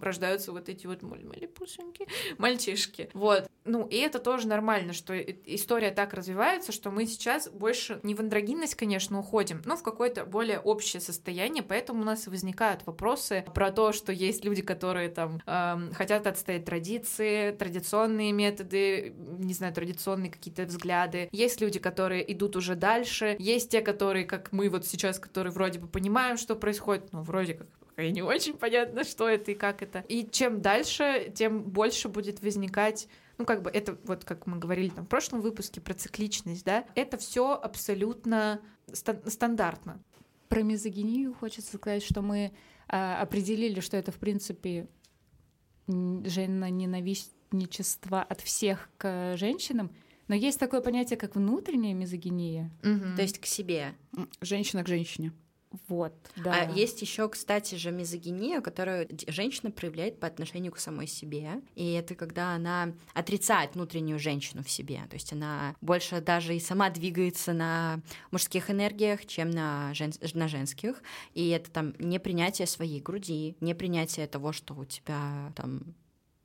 рождаются 0.00 0.52
вот 0.52 0.68
эти 0.68 0.86
вот 0.86 1.02
малипусенькие 1.02 2.08
мальчишки. 2.38 3.10
Вот. 3.14 3.48
Ну, 3.64 3.86
и 3.86 3.96
это 3.96 4.18
тоже 4.18 4.48
нормально, 4.48 4.92
что 4.94 5.18
история 5.18 5.90
так 5.90 6.14
развивается, 6.14 6.72
что 6.72 6.90
мы 6.90 7.06
сейчас 7.06 7.48
больше 7.50 8.00
не 8.02 8.14
в 8.14 8.20
андрогинность, 8.20 8.74
конечно, 8.74 9.18
уходим, 9.18 9.60
но 9.66 9.76
в 9.76 9.82
какое-то 9.82 10.24
более 10.24 10.58
общее 10.58 11.00
состояние, 11.00 11.62
поэтому 11.62 12.00
у 12.00 12.04
нас 12.04 12.26
возникают 12.26 12.86
вопросы 12.86 13.44
про 13.54 13.70
то, 13.70 13.92
что 13.92 14.10
есть 14.10 14.44
люди, 14.44 14.62
которые 14.62 15.10
там 15.10 15.42
эм, 15.46 15.92
хотят 15.92 16.26
отстоять 16.26 16.64
традиции, 16.64 17.50
традиционные 17.52 18.32
методы, 18.32 19.14
не 19.38 19.52
знаю, 19.52 19.74
традиционные 19.74 20.30
какие-то 20.30 20.64
взгляды. 20.64 21.28
Есть 21.32 21.60
люди, 21.60 21.78
которые 21.78 22.32
идут 22.32 22.56
уже 22.56 22.74
дальше, 22.74 23.36
есть 23.38 23.70
те, 23.70 23.82
которые, 23.82 24.24
как 24.24 24.52
мы 24.52 24.70
вот 24.70 24.86
сейчас, 24.86 25.18
которые 25.18 25.52
вроде 25.52 25.78
бы 25.78 25.88
понимаем, 25.88 26.38
что 26.38 26.56
происходит, 26.56 27.07
но 27.12 27.22
вроде 27.22 27.54
как 27.54 27.66
и 27.96 28.12
не 28.12 28.22
очень 28.22 28.54
понятно, 28.54 29.02
что 29.02 29.28
это 29.28 29.50
и 29.50 29.54
как 29.54 29.82
это. 29.82 30.04
И 30.08 30.28
чем 30.30 30.60
дальше, 30.60 31.32
тем 31.34 31.62
больше 31.62 32.08
будет 32.08 32.40
возникать 32.42 33.08
ну, 33.38 33.44
как 33.44 33.62
бы 33.62 33.70
это, 33.70 33.96
вот 34.04 34.24
как 34.24 34.46
мы 34.46 34.58
говорили 34.58 34.88
там 34.88 35.04
в 35.04 35.08
прошлом 35.08 35.40
выпуске 35.40 35.80
про 35.80 35.94
цикличность, 35.94 36.64
да, 36.64 36.84
это 36.96 37.16
все 37.16 37.52
абсолютно 37.54 38.60
ста- 38.92 39.20
стандартно. 39.26 40.02
Про 40.48 40.62
мизогинию 40.62 41.34
хочется 41.34 41.76
сказать, 41.76 42.02
что 42.02 42.20
мы 42.20 42.52
а, 42.88 43.20
определили, 43.22 43.78
что 43.80 43.96
это, 43.96 44.10
в 44.10 44.16
принципе, 44.16 44.88
м, 45.86 46.24
женоненавистничество 46.26 48.22
от 48.22 48.40
всех 48.40 48.88
к 48.98 49.36
женщинам, 49.36 49.90
но 50.26 50.34
есть 50.34 50.58
такое 50.58 50.80
понятие, 50.80 51.16
как 51.16 51.36
внутренняя 51.36 51.94
мизогиния. 51.94 52.70
То 53.16 53.22
есть 53.22 53.38
к 53.38 53.46
себе. 53.46 53.94
Женщина 54.40 54.82
к 54.84 54.88
женщине. 54.88 55.32
Вот, 55.88 56.14
да. 56.36 56.68
А 56.68 56.72
есть 56.72 57.02
еще, 57.02 57.28
кстати 57.28 57.74
же, 57.74 57.90
мизогиния, 57.90 58.60
которую 58.60 59.08
женщина 59.26 59.70
проявляет 59.70 60.18
по 60.18 60.26
отношению 60.26 60.72
к 60.72 60.78
самой 60.78 61.06
себе. 61.06 61.60
И 61.74 61.92
это 61.92 62.14
когда 62.14 62.54
она 62.54 62.94
отрицает 63.14 63.74
внутреннюю 63.74 64.18
женщину 64.18 64.62
в 64.62 64.70
себе. 64.70 65.02
То 65.10 65.14
есть 65.14 65.32
она 65.32 65.76
больше 65.80 66.20
даже 66.20 66.56
и 66.56 66.60
сама 66.60 66.88
двигается 66.90 67.52
на 67.52 68.00
мужских 68.30 68.70
энергиях, 68.70 69.26
чем 69.26 69.50
на, 69.50 69.92
жен- 69.94 70.12
на 70.32 70.48
женских. 70.48 71.02
И 71.34 71.48
это 71.50 71.70
там 71.70 71.94
непринятие 71.98 72.66
своей 72.66 73.00
груди, 73.00 73.56
непринятие 73.60 74.26
того, 74.26 74.52
что 74.52 74.74
у 74.74 74.84
тебя 74.84 75.52
там 75.54 75.94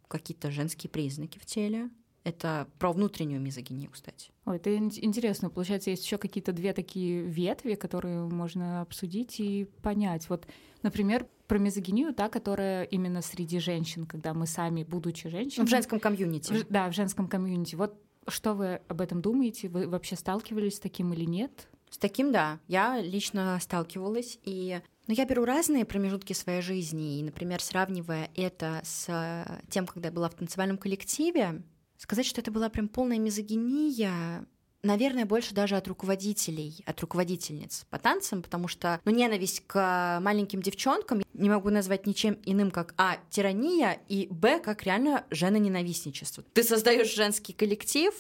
какие-то 0.07 0.51
женские 0.51 0.89
признаки 0.89 1.39
в 1.39 1.45
теле. 1.45 1.89
Это 2.23 2.67
про 2.79 2.93
внутреннюю 2.93 3.41
мизогинию, 3.41 3.91
кстати. 3.91 4.31
Ой, 4.45 4.55
это 4.55 4.73
ин- 4.75 4.91
интересно. 4.95 5.49
Получается, 5.49 5.89
есть 5.89 6.05
еще 6.05 6.17
какие-то 6.17 6.53
две 6.53 6.71
такие 6.73 7.21
ветви, 7.23 7.75
которые 7.75 8.23
можно 8.23 8.81
обсудить 8.81 9.39
и 9.41 9.65
понять. 9.81 10.29
Вот, 10.29 10.47
например, 10.83 11.27
про 11.47 11.59
мизогинию, 11.59 12.13
та, 12.13 12.29
которая 12.29 12.83
именно 12.85 13.21
среди 13.21 13.59
женщин, 13.59 14.05
когда 14.05 14.33
мы 14.33 14.47
сами, 14.47 14.83
будучи 14.83 15.27
женщинами... 15.27 15.67
в 15.67 15.69
женском 15.69 15.99
комьюнити. 15.99 16.53
В- 16.53 16.67
Да, 16.69 16.89
в 16.89 16.93
женском 16.93 17.27
комьюнити. 17.27 17.75
Вот 17.75 18.01
что 18.29 18.53
вы 18.53 18.79
об 18.87 19.01
этом 19.01 19.21
думаете? 19.21 19.67
Вы 19.67 19.87
вообще 19.87 20.15
сталкивались 20.15 20.75
с 20.77 20.79
таким 20.79 21.11
или 21.11 21.25
нет? 21.25 21.67
С 21.89 21.97
таким, 21.97 22.31
да. 22.31 22.59
Я 22.67 23.01
лично 23.01 23.59
сталкивалась, 23.61 24.39
и 24.43 24.79
ну, 25.07 25.13
я 25.13 25.25
беру 25.25 25.43
разные 25.43 25.83
промежутки 25.83 26.31
своей 26.31 26.61
жизни, 26.61 27.19
и, 27.19 27.23
например, 27.23 27.61
сравнивая 27.61 28.29
это 28.35 28.79
с 28.85 29.45
тем, 29.69 29.85
когда 29.85 30.07
я 30.07 30.13
была 30.13 30.29
в 30.29 30.33
танцевальном 30.35 30.77
коллективе, 30.77 31.61
сказать, 32.03 32.25
что 32.25 32.41
это 32.41 32.51
была 32.51 32.67
прям 32.67 32.89
полная 32.89 33.17
мизогиния, 33.17 34.45
наверное, 34.83 35.25
больше 35.25 35.53
даже 35.55 35.77
от 35.77 35.87
руководителей, 35.87 36.83
от 36.85 36.99
руководительниц 36.99 37.85
по 37.89 37.97
танцам, 37.97 38.41
потому 38.43 38.67
что, 38.67 38.99
ну, 39.05 39.11
ненависть 39.11 39.63
к 39.65 40.19
маленьким 40.21 40.61
девчонкам 40.61 41.23
не 41.33 41.49
могу 41.49 41.69
назвать 41.69 42.05
ничем 42.05 42.37
иным, 42.45 42.71
как 42.71 42.93
А, 42.97 43.17
тирания, 43.29 43.99
и 44.09 44.27
Б, 44.29 44.59
как 44.59 44.83
реально 44.83 45.25
женоненавистничество. 45.29 46.43
Ты 46.53 46.63
создаешь 46.63 47.15
женский 47.15 47.53
коллектив, 47.53 48.13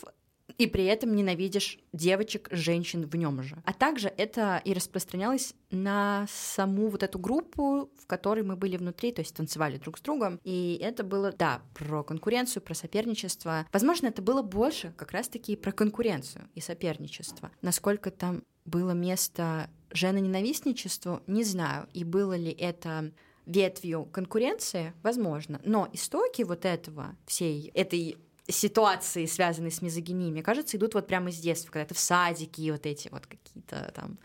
и 0.57 0.67
при 0.67 0.85
этом 0.85 1.15
ненавидишь 1.15 1.79
девочек, 1.91 2.47
женщин 2.51 3.07
в 3.07 3.15
нем 3.15 3.41
же. 3.43 3.61
А 3.65 3.73
также 3.73 4.13
это 4.15 4.61
и 4.63 4.73
распространялось 4.73 5.53
на 5.71 6.25
саму 6.29 6.89
вот 6.89 7.03
эту 7.03 7.19
группу, 7.19 7.89
в 7.97 8.07
которой 8.07 8.43
мы 8.43 8.55
были 8.55 8.77
внутри, 8.77 9.11
то 9.11 9.21
есть 9.21 9.35
танцевали 9.35 9.77
друг 9.77 9.97
с 9.97 10.01
другом. 10.01 10.39
И 10.43 10.79
это 10.81 11.03
было, 11.03 11.31
да, 11.31 11.61
про 11.73 12.03
конкуренцию, 12.03 12.61
про 12.61 12.73
соперничество. 12.73 13.65
Возможно, 13.71 14.07
это 14.07 14.21
было 14.21 14.41
больше 14.41 14.93
как 14.97 15.11
раз-таки 15.11 15.55
про 15.55 15.71
конкуренцию 15.71 16.47
и 16.55 16.61
соперничество. 16.61 17.51
Насколько 17.61 18.11
там 18.11 18.43
было 18.65 18.91
место 18.91 19.69
женоненавистничеству, 19.91 21.21
не 21.27 21.43
знаю. 21.43 21.87
И 21.93 22.03
было 22.03 22.35
ли 22.35 22.51
это 22.51 23.11
ветвью 23.45 24.05
конкуренции, 24.05 24.93
возможно. 25.03 25.59
Но 25.63 25.89
истоки 25.91 26.43
вот 26.43 26.65
этого, 26.65 27.15
всей 27.25 27.69
этой 27.73 28.17
ситуации, 28.47 29.25
связанные 29.25 29.71
с 29.71 29.81
мизогинией, 29.81 30.31
мне 30.31 30.43
кажется, 30.43 30.77
идут 30.77 30.93
вот 30.93 31.07
прямо 31.07 31.29
из 31.29 31.37
детства, 31.37 31.71
когда 31.71 31.85
ты 31.85 31.93
в 31.95 31.99
садике, 31.99 32.71
вот 32.71 32.85
эти 32.85 33.09
вот 33.09 33.25
какие-то 33.25 33.91
там 33.95 34.17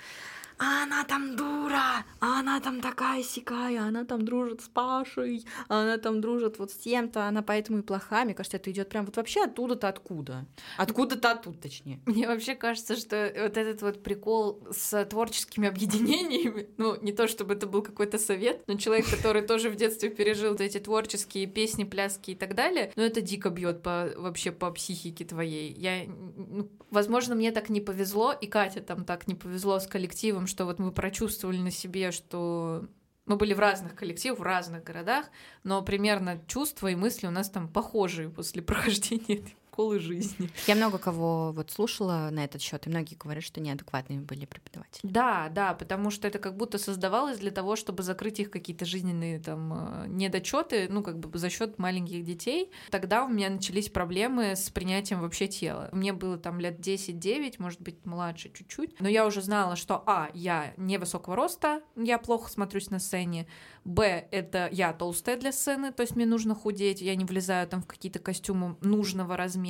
а 0.58 0.82
она 0.82 1.04
там 1.04 1.36
дура, 1.36 2.04
а 2.20 2.40
она 2.40 2.60
там 2.60 2.80
такая 2.80 3.22
сякая, 3.22 3.82
она 3.82 4.04
там 4.04 4.24
дружит 4.24 4.60
с 4.60 4.68
Пашей, 4.68 5.44
а 5.68 5.82
она 5.82 5.98
там 5.98 6.20
дружит 6.20 6.58
вот 6.58 6.72
с 6.72 6.74
тем-то, 6.74 7.26
она 7.26 7.42
поэтому 7.42 7.78
и 7.78 7.82
плохая. 7.82 8.24
Мне 8.24 8.34
кажется, 8.34 8.56
это 8.56 8.70
идет 8.70 8.88
прям 8.88 9.06
вот 9.06 9.16
вообще 9.16 9.44
оттуда-то 9.44 9.88
откуда. 9.88 10.46
Откуда-то 10.76 11.32
оттуда, 11.32 11.58
точнее. 11.58 12.00
Мне 12.06 12.26
вообще 12.26 12.54
кажется, 12.54 12.96
что 12.96 13.32
вот 13.36 13.56
этот 13.56 13.82
вот 13.82 14.02
прикол 14.02 14.60
с 14.70 15.04
творческими 15.04 15.68
объединениями, 15.68 16.68
ну, 16.76 17.00
не 17.00 17.12
то 17.12 17.28
чтобы 17.28 17.54
это 17.54 17.66
был 17.66 17.82
какой-то 17.82 18.18
совет, 18.18 18.66
но 18.66 18.74
человек, 18.74 19.08
который 19.08 19.42
тоже 19.42 19.70
в 19.70 19.76
детстве 19.76 20.10
пережил 20.10 20.54
эти 20.56 20.78
творческие 20.78 21.46
песни, 21.46 21.84
пляски 21.84 22.32
и 22.32 22.34
так 22.34 22.54
далее, 22.54 22.92
ну, 22.96 23.02
это 23.02 23.20
дико 23.20 23.50
бьет 23.50 23.82
по, 23.82 24.10
вообще 24.16 24.50
по 24.50 24.70
психике 24.72 25.24
твоей. 25.24 25.72
Я, 25.72 26.04
ну, 26.06 26.68
возможно, 26.90 27.34
мне 27.34 27.52
так 27.52 27.68
не 27.68 27.80
повезло, 27.80 28.32
и 28.32 28.46
Катя 28.46 28.80
там 28.80 29.04
так 29.04 29.28
не 29.28 29.34
повезло 29.34 29.78
с 29.78 29.86
коллективом, 29.86 30.47
что 30.48 30.64
вот 30.64 30.78
мы 30.78 30.90
прочувствовали 30.90 31.58
на 31.58 31.70
себе, 31.70 32.10
что 32.10 32.88
мы 33.26 33.36
были 33.36 33.52
в 33.52 33.58
разных 33.58 33.94
коллективах, 33.94 34.38
в 34.38 34.42
разных 34.42 34.82
городах, 34.82 35.26
но 35.62 35.82
примерно 35.82 36.42
чувства 36.46 36.88
и 36.88 36.94
мысли 36.94 37.26
у 37.26 37.30
нас 37.30 37.50
там 37.50 37.68
похожие 37.68 38.30
после 38.30 38.62
прохождения 38.62 39.36
этой 39.36 39.56
школы 39.78 40.00
жизни. 40.00 40.50
Я 40.66 40.74
много 40.74 40.98
кого 40.98 41.52
вот 41.52 41.70
слушала 41.70 42.30
на 42.32 42.44
этот 42.44 42.60
счет, 42.60 42.88
и 42.88 42.90
многие 42.90 43.14
говорят, 43.14 43.44
что 43.44 43.60
неадекватными 43.60 44.22
были 44.22 44.44
преподаватели. 44.44 45.08
Да, 45.08 45.48
да, 45.50 45.72
потому 45.72 46.10
что 46.10 46.26
это 46.26 46.40
как 46.40 46.56
будто 46.56 46.78
создавалось 46.78 47.38
для 47.38 47.52
того, 47.52 47.76
чтобы 47.76 48.02
закрыть 48.02 48.40
их 48.40 48.50
какие-то 48.50 48.84
жизненные 48.84 49.38
там 49.38 49.72
э, 49.72 50.08
недочеты, 50.08 50.88
ну 50.90 51.04
как 51.04 51.20
бы 51.20 51.38
за 51.38 51.48
счет 51.48 51.78
маленьких 51.78 52.24
детей. 52.24 52.72
Тогда 52.90 53.24
у 53.24 53.28
меня 53.28 53.50
начались 53.50 53.88
проблемы 53.88 54.56
с 54.56 54.68
принятием 54.68 55.20
вообще 55.20 55.46
тела. 55.46 55.90
Мне 55.92 56.12
было 56.12 56.38
там 56.38 56.58
лет 56.58 56.80
10-9, 56.80 57.54
может 57.58 57.80
быть 57.80 58.04
младше 58.04 58.50
чуть-чуть, 58.52 58.98
но 58.98 59.08
я 59.08 59.26
уже 59.26 59.42
знала, 59.42 59.76
что 59.76 60.02
а, 60.06 60.28
я 60.34 60.74
невысокого 60.76 61.36
роста, 61.36 61.82
я 61.94 62.18
плохо 62.18 62.50
смотрюсь 62.50 62.90
на 62.90 62.98
сцене, 62.98 63.46
Б, 63.88 64.28
это 64.32 64.68
я 64.70 64.92
толстая 64.92 65.38
для 65.38 65.50
сцены, 65.50 65.92
то 65.92 66.02
есть 66.02 66.14
мне 66.14 66.26
нужно 66.26 66.54
худеть, 66.54 67.00
я 67.00 67.16
не 67.16 67.24
влезаю 67.24 67.66
там 67.66 67.80
в 67.80 67.86
какие-то 67.86 68.18
костюмы 68.18 68.76
нужного 68.82 69.34
размера. 69.34 69.67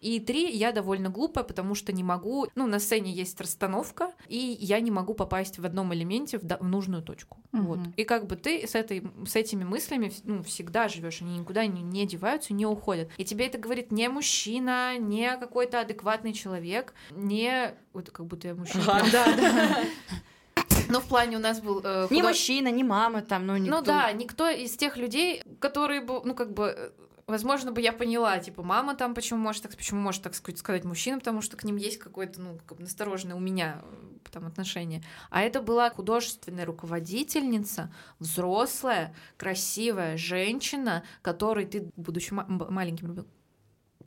И 0.00 0.20
три, 0.20 0.50
я 0.50 0.72
довольно 0.72 1.10
глупая, 1.10 1.44
потому 1.44 1.74
что 1.74 1.92
не 1.92 2.02
могу, 2.02 2.46
ну, 2.54 2.66
на 2.66 2.78
сцене 2.78 3.12
есть 3.12 3.40
расстановка, 3.40 4.12
и 4.28 4.56
я 4.60 4.80
не 4.80 4.90
могу 4.90 5.14
попасть 5.14 5.58
в 5.58 5.64
одном 5.64 5.92
элементе 5.94 6.38
в, 6.38 6.42
в 6.42 6.68
нужную 6.68 7.02
точку. 7.02 7.38
Угу. 7.52 7.62
Вот. 7.62 7.78
И 7.96 8.04
как 8.04 8.26
бы 8.26 8.36
ты 8.36 8.66
с, 8.66 8.74
этой, 8.74 9.02
с 9.26 9.36
этими 9.36 9.64
мыслями 9.64 10.12
ну, 10.24 10.42
всегда 10.42 10.88
живешь, 10.88 11.22
они 11.22 11.38
никуда 11.38 11.66
не, 11.66 11.82
не 11.82 12.06
деваются, 12.06 12.54
не 12.54 12.66
уходят. 12.66 13.10
И 13.16 13.24
тебе 13.24 13.46
это 13.46 13.58
говорит 13.58 13.92
не 13.92 14.08
мужчина, 14.08 14.98
не 14.98 15.36
какой-то 15.36 15.80
адекватный 15.80 16.32
человек, 16.32 16.94
не... 17.10 17.74
Вот 17.92 18.10
как 18.10 18.26
будто 18.26 18.48
я 18.48 18.54
мужчина. 18.54 19.02
Да, 19.12 19.36
да. 19.36 19.84
Ну, 20.88 21.00
в 21.00 21.04
плане 21.04 21.36
у 21.36 21.40
нас 21.40 21.60
был... 21.60 21.80
Э, 21.84 22.06
худож... 22.08 22.10
Ни 22.10 22.22
мужчина, 22.22 22.68
ни 22.70 22.82
мама 22.82 23.22
там, 23.22 23.46
ну, 23.46 23.56
никто. 23.56 23.78
Ну 23.78 23.82
да, 23.84 24.12
никто 24.12 24.48
из 24.48 24.76
тех 24.76 24.96
людей, 24.96 25.42
которые 25.60 26.00
ну, 26.00 26.34
как 26.34 26.52
бы 26.52 26.92
возможно, 27.30 27.72
бы 27.72 27.80
я 27.80 27.92
поняла, 27.92 28.38
типа, 28.38 28.62
мама 28.62 28.94
там 28.94 29.14
почему 29.14 29.40
может 29.40 29.62
так, 29.62 29.76
почему 29.76 30.00
может 30.00 30.22
так 30.22 30.34
сказать 30.34 30.84
мужчина, 30.84 31.18
потому 31.18 31.42
что 31.42 31.56
к 31.56 31.64
ним 31.64 31.76
есть 31.76 31.98
какое-то, 31.98 32.40
ну, 32.40 32.58
как 32.66 32.78
бы 32.78 32.84
настороженное 32.84 33.36
у 33.36 33.40
меня 33.40 33.80
э, 33.82 34.30
там 34.30 34.46
отношение. 34.46 35.02
А 35.30 35.42
это 35.42 35.60
была 35.60 35.90
художественная 35.90 36.64
руководительница, 36.64 37.92
взрослая, 38.18 39.14
красивая 39.36 40.16
женщина, 40.16 41.04
которой 41.22 41.66
ты, 41.66 41.90
будучи 41.96 42.32
маленьким 42.32 43.08
ребенком, 43.08 43.32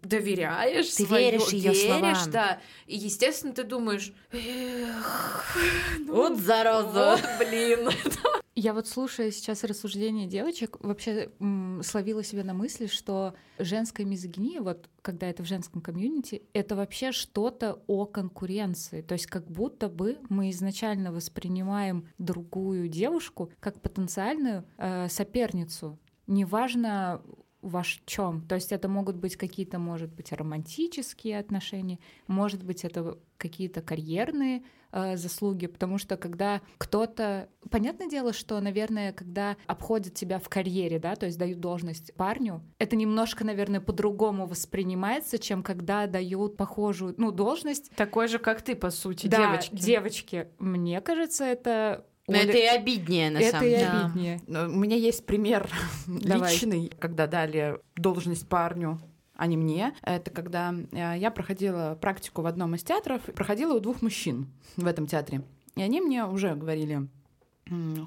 доверяешь, 0.01 0.89
ты 0.89 1.05
веришь 1.05 1.49
ее 1.49 1.73
словам. 1.73 2.15
да. 2.31 2.61
И, 2.87 2.97
естественно, 2.97 3.53
ты 3.53 3.63
думаешь, 3.63 4.11
ну, 4.31 6.13
вот 6.13 6.37
зараза. 6.37 7.17
Вот, 7.17 7.47
блин. 7.47 7.89
Я 8.55 8.74
вот 8.74 8.88
слушая 8.88 9.31
сейчас 9.31 9.63
рассуждения 9.63 10.27
девочек, 10.27 10.77
вообще 10.79 11.31
м, 11.39 11.81
словила 11.83 12.24
себя 12.24 12.43
на 12.43 12.53
мысли, 12.53 12.86
что 12.86 13.33
женская 13.57 14.05
мизогиния, 14.05 14.62
вот 14.62 14.89
когда 15.01 15.27
это 15.27 15.41
в 15.43 15.48
женском 15.48 15.81
комьюнити, 15.81 16.43
это 16.53 16.75
вообще 16.75 17.12
что-то 17.12 17.81
о 17.88 18.05
конкуренции. 18.05 19.01
То 19.01 19.13
есть 19.13 19.25
как 19.25 19.50
будто 19.50 19.89
бы 19.89 20.19
мы 20.29 20.51
изначально 20.51 21.12
воспринимаем 21.12 22.07
другую 22.19 22.89
девушку 22.89 23.51
как 23.60 23.81
потенциальную 23.81 24.65
э, 24.77 25.10
соперницу. 25.10 25.98
Неважно, 26.27 27.24
ваш 27.63 28.03
чем. 28.05 28.41
То 28.41 28.55
есть 28.55 28.72
это 28.72 28.88
могут 28.88 29.15
быть 29.15 29.36
какие-то, 29.36 29.79
может 29.79 30.13
быть, 30.13 30.31
романтические 30.31 31.39
отношения, 31.39 31.98
может 32.27 32.63
быть, 32.63 32.83
это 32.83 33.17
какие-то 33.38 33.81
карьерные 33.81 34.63
э, 34.93 35.17
заслуги, 35.17 35.67
потому 35.67 35.97
что 35.97 36.15
когда 36.15 36.62
кто-то... 36.77 37.50
Понятное 37.69 38.07
дело, 38.07 38.31
что, 38.31 38.59
наверное, 38.62 39.12
когда 39.12 39.57
обходят 39.65 40.13
тебя 40.13 40.39
в 40.39 40.47
карьере, 40.47 41.00
да, 41.00 41.15
то 41.15 41.25
есть 41.25 41.38
дают 41.38 41.59
должность 41.59 42.13
парню, 42.15 42.62
это 42.77 42.95
немножко, 42.95 43.43
наверное, 43.43 43.81
по-другому 43.81 44.45
воспринимается, 44.45 45.39
чем 45.39 45.63
когда 45.63 46.07
дают 46.07 46.55
похожую, 46.55 47.15
ну, 47.17 47.31
должность. 47.31 47.91
Такой 47.95 48.27
же, 48.27 48.39
как 48.39 48.62
ты, 48.62 48.75
по 48.75 48.91
сути, 48.91 49.27
да, 49.27 49.38
девочки. 49.38 49.75
девочки. 49.75 50.47
Мне 50.59 51.01
кажется, 51.01 51.43
это 51.43 52.05
но 52.27 52.38
Оля... 52.38 52.50
это 52.50 52.57
и 52.57 52.65
обиднее, 52.65 53.31
на 53.31 53.39
это 53.39 53.51
самом 53.51 53.65
деле. 53.65 53.81
Это 53.81 53.95
и 53.95 54.00
обиднее. 54.00 54.41
Да. 54.47 54.65
У 54.67 54.71
меня 54.71 54.95
есть 54.95 55.25
пример 55.25 55.69
личный, 56.07 56.89
когда 57.00 57.27
дали 57.27 57.79
должность 57.95 58.47
парню 58.47 59.00
а 59.43 59.45
не 59.45 59.57
мне. 59.57 59.93
Это 60.03 60.31
когда 60.31 60.73
э, 60.93 61.17
я 61.17 61.29
проходила 61.29 61.97
практику 62.00 62.43
в 62.43 62.45
одном 62.45 62.75
из 62.75 62.83
театров, 62.83 63.21
проходила 63.23 63.73
у 63.73 63.81
двух 63.81 64.01
мужчин 64.01 64.47
в 64.77 64.88
этом 64.88 65.05
театре. 65.05 65.41
И 65.75 65.81
они 65.81 66.00
мне 66.00 66.25
уже 66.25 66.55
говорили, 66.55 67.09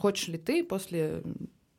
хочешь 0.00 0.28
ли 0.28 0.38
ты 0.38 0.64
после 0.64 1.22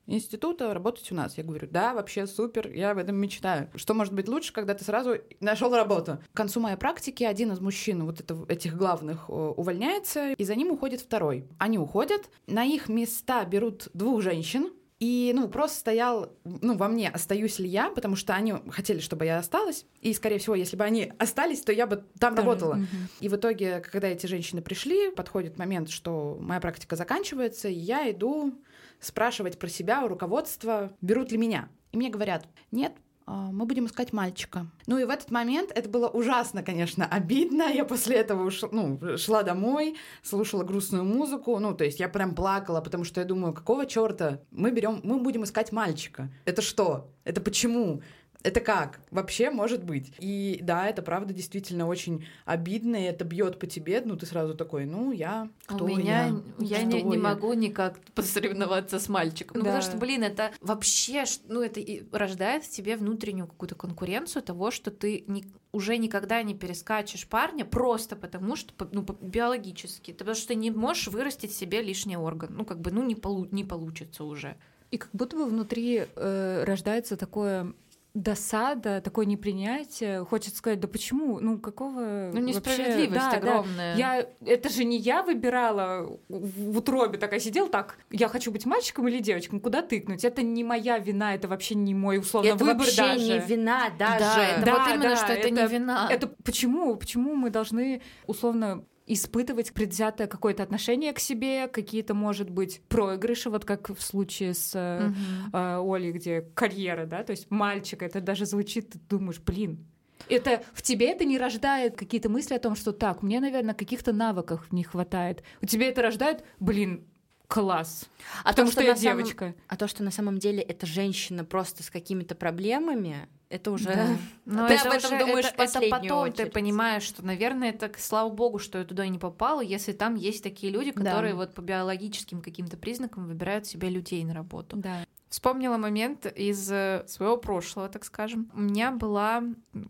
института 0.06 0.76
работать 0.76 1.12
у 1.12 1.16
нас. 1.16 1.40
Я 1.40 1.44
говорю, 1.44 1.68
да, 1.72 1.96
вообще 1.96 2.28
супер, 2.28 2.72
я 2.72 2.94
в 2.94 3.00
этом 3.00 3.16
мечтаю. 3.16 3.72
Что 3.74 3.96
может 3.96 4.14
быть 4.14 4.28
лучше, 4.28 4.54
когда 4.54 4.76
ты 4.76 4.86
сразу 4.86 5.16
нашел 5.40 5.74
работу? 5.74 6.20
К 6.34 6.38
концу 6.38 6.60
моей 6.60 6.78
практики 6.78 7.24
один 7.24 7.52
из 7.52 7.60
мужчин, 7.60 8.06
вот 8.06 8.20
это, 8.20 8.38
этих 8.50 8.78
главных, 8.78 9.28
увольняется, 9.28 10.34
и 10.34 10.44
за 10.44 10.54
ним 10.54 10.70
уходит 10.70 11.02
второй. 11.02 11.48
Они 11.58 11.80
уходят, 11.80 12.30
на 12.46 12.64
их 12.64 12.90
места 12.90 13.44
берут 13.44 13.90
двух 13.96 14.22
женщин, 14.22 14.72
и, 15.00 15.32
ну, 15.36 15.48
просто 15.48 15.77
стоял, 15.77 16.34
ну, 16.44 16.75
во 16.75 16.88
мне, 16.88 17.10
остаюсь 17.10 17.60
ли 17.60 17.68
я, 17.68 17.89
потому 17.92 18.16
что 18.16 18.34
они 18.34 18.56
хотели, 18.72 19.00
чтобы 19.00 19.25
я 19.25 19.38
осталась. 19.38 19.86
И, 20.01 20.12
скорее 20.13 20.39
всего, 20.39 20.56
если 20.56 20.75
бы 20.75 20.84
они 20.84 21.13
остались, 21.20 21.62
то 21.62 21.72
я 21.72 21.86
бы 21.86 22.04
там 22.19 22.36
Тоже. 22.36 22.48
работала. 22.48 22.74
Угу. 22.74 22.86
И 23.19 23.30
в 23.30 23.36
итоге, 23.36 23.80
когда 23.80 24.08
эти 24.08 24.26
женщины 24.26 24.62
пришли, 24.62 25.12
подходит 25.12 25.60
момент, 25.60 25.89
что 25.89 26.38
моя 26.41 26.60
практика 26.60 26.95
заканчивается, 26.95 27.69
и 27.69 27.76
я 27.76 28.10
иду 28.10 28.56
спрашивать 29.00 29.60
про 29.60 29.67
себя 29.67 30.04
у 30.04 30.08
руководства, 30.08 30.91
берут 31.02 31.32
ли 31.32 31.38
меня. 31.38 31.69
И 31.91 31.98
мне 31.98 32.10
говорят, 32.10 32.48
нет, 32.72 32.93
мы 33.28 33.66
будем 33.66 33.86
искать 33.88 34.13
мальчика. 34.13 34.68
Ну 34.88 34.98
и 34.98 35.04
в 35.04 35.10
этот 35.10 35.32
момент 35.32 35.72
это 35.76 35.90
было 35.90 36.08
ужасно, 36.08 36.63
конечно, 36.63 37.06
обидно. 37.06 37.63
Я 37.63 37.84
после 37.86 38.16
этого 38.16 38.46
ушла, 38.46 38.70
ну, 38.72 39.18
шла 39.18 39.44
домой, 39.44 39.98
слушала 40.24 40.63
грустную 40.63 41.04
музыку. 41.04 41.60
Ну, 41.60 41.74
то 41.74 41.84
есть 41.84 42.00
я 42.00 42.08
прям 42.08 42.34
плакала, 42.36 42.82
потому 42.82 43.04
что 43.04 43.20
я 43.20 43.26
думаю, 43.26 43.54
какого 43.54 43.86
черта 43.86 44.40
мы 44.52 44.72
берем, 44.72 45.02
мы 45.04 45.20
будем 45.20 45.44
искать 45.44 45.72
мальчика. 45.72 46.32
Это 46.46 46.62
что? 46.62 47.12
Это 47.26 47.42
почему? 47.42 48.02
Это 48.43 48.60
как? 48.60 49.00
Вообще 49.12 49.50
может 49.50 49.84
быть. 49.84 50.13
И 50.19 50.60
да, 50.62 50.88
это 50.88 51.02
правда 51.02 51.34
действительно 51.34 51.88
очень 51.88 52.26
обидно, 52.45 52.95
и 52.95 53.04
это 53.04 53.26
бьет 53.26 53.60
по 53.60 53.67
тебе. 53.67 54.02
Ну, 54.06 54.15
ты 54.15 54.26
сразу 54.26 54.56
такой, 54.56 54.86
ну, 54.86 55.12
я 55.12 55.50
кто 55.65 55.86
У 55.86 55.88
меня 55.88 56.28
я, 56.60 56.78
я 56.78 56.84
не, 56.84 57.02
не 57.02 57.17
могу 57.17 57.54
никак 57.54 58.00
посоревноваться 58.15 59.00
с 59.00 59.10
мальчиком. 59.10 59.58
Ну, 59.58 59.63
да. 59.63 59.71
потому 59.71 59.89
что, 59.89 59.97
блин, 59.97 60.23
это 60.23 60.52
вообще, 60.62 61.23
ну, 61.47 61.62
это 61.62 61.80
и 61.80 62.04
рождает 62.12 62.63
в 62.63 62.69
тебе 62.69 62.95
внутреннюю 62.95 63.47
какую-то 63.47 63.76
конкуренцию 63.76 64.43
того, 64.43 64.71
что 64.71 64.91
ты 64.91 65.23
не, 65.28 65.45
уже 65.71 65.97
никогда 65.97 66.41
не 66.43 66.56
перескачешь 66.56 67.28
парня 67.28 67.65
просто 67.65 68.15
потому, 68.15 68.56
что 68.56 68.73
ну, 68.91 69.06
биологически. 69.21 70.13
Потому 70.13 70.36
что 70.36 70.50
ты 70.50 70.56
не 70.56 70.71
можешь 70.71 71.08
вырастить 71.08 71.54
себе 71.54 71.82
лишний 71.82 72.17
орган. 72.17 72.56
Ну, 72.56 72.65
как 72.65 72.80
бы, 72.80 72.91
ну, 72.91 73.04
не, 73.04 73.15
полу 73.15 73.47
не 73.52 73.63
получится 73.63 74.23
уже. 74.23 74.58
И 74.91 74.97
как 74.97 75.10
будто 75.12 75.36
бы 75.36 75.45
внутри 75.45 76.06
э, 76.15 76.63
рождается 76.63 77.17
такое 77.17 77.73
досада, 78.21 79.01
такое 79.01 79.25
непринятие. 79.25 80.25
Хочется 80.25 80.58
сказать, 80.58 80.80
да 80.80 80.88
почему? 80.88 81.39
Ну, 81.39 81.60
какого 81.60 82.32
Ну, 82.34 82.39
несправедливость 82.39 83.21
вообще... 83.21 83.39
да, 83.41 83.49
огромная. 83.51 83.95
Да. 83.95 83.99
Я... 84.15 84.27
Это 84.45 84.69
же 84.69 84.84
не 84.84 84.97
я 84.97 85.23
выбирала 85.23 86.19
в 86.30 86.77
утробе, 86.77 87.17
такая 87.17 87.39
сидела 87.39 87.69
так, 87.69 87.97
я 88.12 88.27
хочу 88.27 88.51
быть 88.51 88.65
мальчиком 88.65 89.08
или 89.08 89.19
девочкой, 89.19 89.60
куда 89.60 89.82
тыкнуть? 89.82 90.23
Это 90.25 90.41
не 90.41 90.63
моя 90.63 90.99
вина, 90.99 91.36
это 91.36 91.47
вообще 91.47 91.75
не 91.75 91.93
мой 91.93 92.17
условно 92.17 92.49
это 92.49 92.58
выбор 92.58 92.77
вообще 92.77 92.95
даже. 92.97 93.23
не 93.23 93.39
вина 93.39 93.89
даже. 93.97 94.19
Да, 94.19 94.47
это 94.47 94.65
да, 94.65 94.71
вот 94.73 94.88
именно, 94.89 95.10
да, 95.10 95.15
что 95.15 95.34
это, 95.34 95.47
это 95.47 95.49
не 95.49 95.67
вина. 95.67 96.08
Это 96.12 96.27
почему? 96.27 96.95
Почему 96.95 97.36
мы 97.36 97.49
должны 97.49 98.01
условно 98.25 98.84
испытывать 99.08 99.74
предвзятое 99.74 100.28
какое-то 100.28 100.63
отношение 100.63 101.13
к 101.13 101.20
себе, 101.20 101.67
какие-то, 101.67 102.13
может 102.13 102.50
быть, 102.50 102.82
проигрыши, 102.89 103.50
вот 103.50 103.65
как 103.65 103.89
в 103.89 104.02
случае 104.02 104.54
с 104.54 104.74
э, 104.76 105.12
Олей, 105.54 106.12
где 106.12 106.41
карьера, 106.41 107.06
да, 107.06 107.24
то 107.24 107.32
есть 107.32 107.50
мальчик, 107.50 108.04
это 108.04 108.22
даже 108.22 108.46
звучит, 108.46 108.91
ты 108.91 109.00
думаешь, 109.10 109.39
блин, 109.39 109.86
это 110.30 110.62
в 110.74 110.82
тебе 110.82 111.12
это 111.12 111.26
не 111.26 111.38
рождает 111.38 111.96
какие-то 111.96 112.30
мысли 112.30 112.54
о 112.56 112.60
том, 112.60 112.76
что 112.76 112.91
так, 112.91 113.24
мне, 113.24 113.39
наверное, 113.39 113.74
каких-то 113.74 114.12
навыков 114.12 114.67
не 114.72 114.84
хватает. 114.84 115.43
У 115.62 115.65
тебя 115.65 115.88
это 115.88 116.02
рождает, 116.02 116.43
блин, 116.60 117.08
класс. 117.48 118.06
А 118.44 118.50
потому 118.50 118.68
то, 118.68 118.72
что, 118.74 118.82
что 118.82 118.92
я 118.92 118.96
девочка. 118.96 119.46
Самом... 119.46 119.56
А 119.68 119.76
то, 119.78 119.88
что 119.88 120.04
на 120.04 120.12
самом 120.12 120.38
деле 120.38 120.62
это 120.62 120.86
женщина 120.86 121.46
просто 121.46 121.84
с 121.84 121.90
какими-то 121.90 122.36
проблемами, 122.36 123.28
это 123.50 123.72
уже... 123.72 123.86
Да. 123.86 124.08
Но 124.46 124.68
ты 124.68 124.76
это 124.76 124.90
об 124.90 124.96
этом 124.96 125.16
уже, 125.16 125.26
думаешь 125.26 125.46
это, 125.46 125.56
последнюю 125.56 125.96
это 125.96 126.02
потом 126.04 126.20
очередь. 126.24 126.38
ты 126.38 126.52
понимаешь, 126.52 127.04
что, 127.04 127.26
наверное, 127.26 127.70
это 127.70 127.92
слава 127.98 128.30
богу, 128.30 128.60
что 128.60 128.80
я 128.80 128.84
туда 128.84 129.08
не 129.08 129.20
попала, 129.20 129.62
если 129.62 129.94
там 129.94 130.16
есть 130.16 130.44
такие 130.44 130.72
люди, 130.72 130.92
которые 130.92 131.34
да. 131.34 131.38
вот 131.38 131.54
по 131.54 131.62
биологическим 131.62 132.42
каким-то 132.42 132.78
признакам 132.78 133.28
выбирают 133.28 133.66
себе 133.66 133.90
людей 133.90 134.24
на 134.26 134.34
работу. 134.34 134.76
Да. 134.76 135.06
Вспомнила 135.30 135.78
момент 135.78 136.26
из 136.26 136.72
э, 136.72 137.04
своего 137.08 137.38
прошлого, 137.38 137.90
так 137.90 138.06
скажем. 138.06 138.50
У 138.54 138.62
меня 138.62 138.92
была 138.92 139.44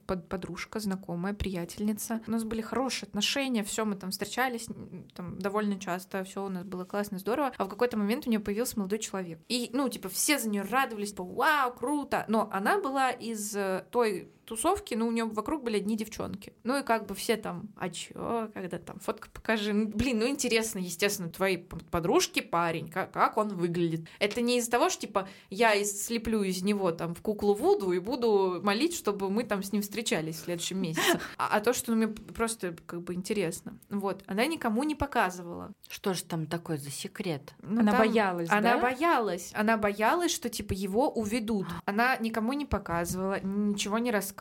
под 0.05 0.27
подружка, 0.27 0.79
знакомая, 0.79 1.33
приятельница. 1.33 2.21
У 2.27 2.31
нас 2.31 2.43
были 2.43 2.61
хорошие 2.61 3.07
отношения, 3.07 3.63
все 3.63 3.85
мы 3.85 3.95
там 3.95 4.11
встречались 4.11 4.67
там, 5.13 5.37
довольно 5.39 5.79
часто, 5.79 6.23
все 6.23 6.43
у 6.43 6.49
нас 6.49 6.63
было 6.63 6.85
классно, 6.85 7.19
здорово. 7.19 7.53
А 7.57 7.65
в 7.65 7.69
какой-то 7.69 7.97
момент 7.97 8.25
у 8.25 8.29
нее 8.29 8.39
появился 8.39 8.79
молодой 8.79 8.99
человек. 8.99 9.39
И, 9.47 9.69
ну, 9.73 9.87
типа, 9.89 10.09
все 10.09 10.39
за 10.39 10.49
нее 10.49 10.63
радовались, 10.63 11.11
типа, 11.11 11.23
вау, 11.23 11.73
круто. 11.73 12.25
Но 12.27 12.49
она 12.51 12.79
была 12.79 13.11
из 13.11 13.55
э, 13.55 13.85
той 13.91 14.31
тусовки, 14.47 14.95
но 14.95 15.07
у 15.07 15.11
нее 15.11 15.25
вокруг 15.25 15.63
были 15.63 15.77
одни 15.77 15.97
девчонки. 15.97 16.53
Ну 16.63 16.79
и 16.79 16.83
как 16.83 17.05
бы 17.05 17.13
все 17.15 17.35
там, 17.35 17.69
а 17.75 17.89
чё, 17.89 18.49
когда 18.53 18.79
там 18.79 18.99
фотка 18.99 19.29
покажи. 19.29 19.73
Ну, 19.73 19.87
блин, 19.87 20.19
ну 20.19 20.27
интересно, 20.27 20.79
естественно, 20.79 21.29
твои 21.29 21.57
подружки, 21.57 22.39
парень, 22.39 22.89
как, 22.89 23.11
как 23.11 23.37
он 23.37 23.49
выглядит. 23.49 24.07
Это 24.19 24.41
не 24.41 24.57
из-за 24.59 24.71
того, 24.71 24.89
что 24.89 25.01
типа 25.01 25.27
я 25.49 25.83
слеплю 25.83 26.43
из 26.43 26.63
него 26.63 26.91
там 26.91 27.13
в 27.13 27.21
куклу 27.21 27.53
Вуду 27.53 27.91
и 27.91 27.99
буду 27.99 28.61
молить, 28.63 28.95
чтобы 28.95 29.29
мы 29.29 29.43
там 29.43 29.61
с 29.61 29.73
ним 29.73 29.81
встречались 29.81 30.37
в 30.37 30.45
следующем 30.45 30.81
месяце. 30.81 31.19
А, 31.37 31.57
а 31.57 31.59
то, 31.59 31.73
что 31.73 31.91
ну, 31.91 31.97
мне 31.97 32.07
просто 32.07 32.75
как 32.85 33.01
бы 33.01 33.13
интересно. 33.13 33.77
Вот. 33.89 34.23
Она 34.27 34.45
никому 34.45 34.83
не 34.83 34.95
показывала. 34.95 35.71
Что 35.89 36.13
же 36.13 36.23
там 36.23 36.45
такое 36.45 36.77
за 36.77 36.89
секрет? 36.89 37.53
Ну, 37.61 37.81
она 37.81 37.91
там, 37.91 37.99
боялась, 37.99 38.49
Она 38.49 38.75
да? 38.75 38.79
боялась. 38.79 39.51
Она 39.53 39.77
боялась, 39.77 40.33
что 40.33 40.49
типа 40.49 40.71
его 40.71 41.09
уведут. 41.09 41.67
Она 41.85 42.15
никому 42.17 42.53
не 42.53 42.65
показывала, 42.65 43.41
ничего 43.41 43.97
не 43.97 44.09
рассказывала. 44.09 44.36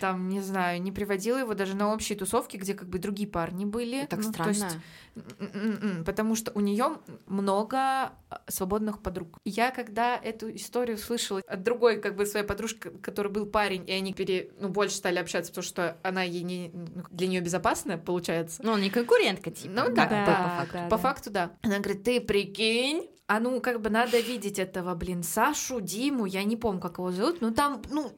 Там, 0.00 0.28
не 0.28 0.40
знаю, 0.40 0.82
не 0.82 0.92
приводила 0.92 1.38
его 1.38 1.54
даже 1.54 1.76
на 1.76 1.92
общие 1.92 2.18
тусовки, 2.18 2.56
где 2.56 2.74
как 2.74 2.88
бы 2.88 2.98
другие 2.98 3.28
парни 3.28 3.64
были. 3.64 4.06
Так 4.06 4.20
ну, 4.22 4.32
странно. 4.32 4.54
То 4.54 4.66
есть, 4.66 6.04
потому 6.06 6.34
что 6.34 6.52
у 6.54 6.60
нее 6.60 6.98
много 7.26 7.78
а, 7.78 8.12
свободных 8.48 9.00
подруг. 9.00 9.38
Я 9.44 9.70
когда 9.70 10.16
эту 10.16 10.54
историю 10.54 10.98
слышала 10.98 11.42
от 11.46 11.62
другой 11.62 12.00
как 12.00 12.16
бы 12.16 12.26
своей 12.26 12.46
подружки, 12.46 12.90
который 13.02 13.30
был 13.30 13.46
парень, 13.46 13.88
и 13.88 13.92
они 13.92 14.12
пере, 14.12 14.50
ну, 14.58 14.68
больше 14.68 14.96
стали 14.96 15.18
общаться, 15.18 15.52
потому 15.52 15.64
что 15.64 15.98
она 16.02 16.22
ей 16.22 16.42
не, 16.42 16.70
ну, 16.72 17.04
для 17.10 17.28
нее 17.28 17.40
безопасная, 17.40 17.98
получается. 17.98 18.62
Ну, 18.64 18.76
не 18.78 18.90
конкурентка, 18.90 19.50
типа. 19.50 19.74
Ну 19.74 19.94
да, 19.94 20.06
да, 20.06 20.24
по, 20.24 20.32
факту. 20.32 20.72
Да, 20.72 20.84
по 20.84 20.90
да. 20.90 20.98
факту, 20.98 21.30
да. 21.30 21.50
Она 21.62 21.78
говорит, 21.78 22.04
ты 22.04 22.20
прикинь, 22.20 23.10
а 23.26 23.40
ну, 23.40 23.60
как 23.60 23.80
бы 23.80 23.90
надо 23.90 24.20
видеть 24.20 24.58
этого, 24.58 24.94
блин, 24.94 25.22
Сашу, 25.22 25.80
Диму, 25.80 26.26
я 26.26 26.44
не 26.44 26.56
помню, 26.56 26.80
как 26.80 26.98
его 26.98 27.10
зовут, 27.12 27.40
но 27.40 27.50
там, 27.50 27.82
ну... 27.90 28.12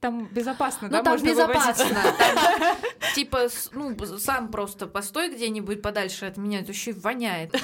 Там 0.00 0.26
безопасно, 0.26 0.88
ну, 0.88 0.92
да, 0.92 1.02
там 1.02 1.22
безопасно. 1.22 1.84
Там, 2.18 3.14
типа, 3.14 3.48
ну, 3.72 3.96
сам 4.18 4.50
просто 4.50 4.86
постой 4.86 5.32
где-нибудь 5.32 5.82
подальше 5.82 6.26
от 6.26 6.36
меня, 6.36 6.60
это 6.60 6.72
еще 6.72 6.90
и 6.90 6.94
воняет. 6.94 7.54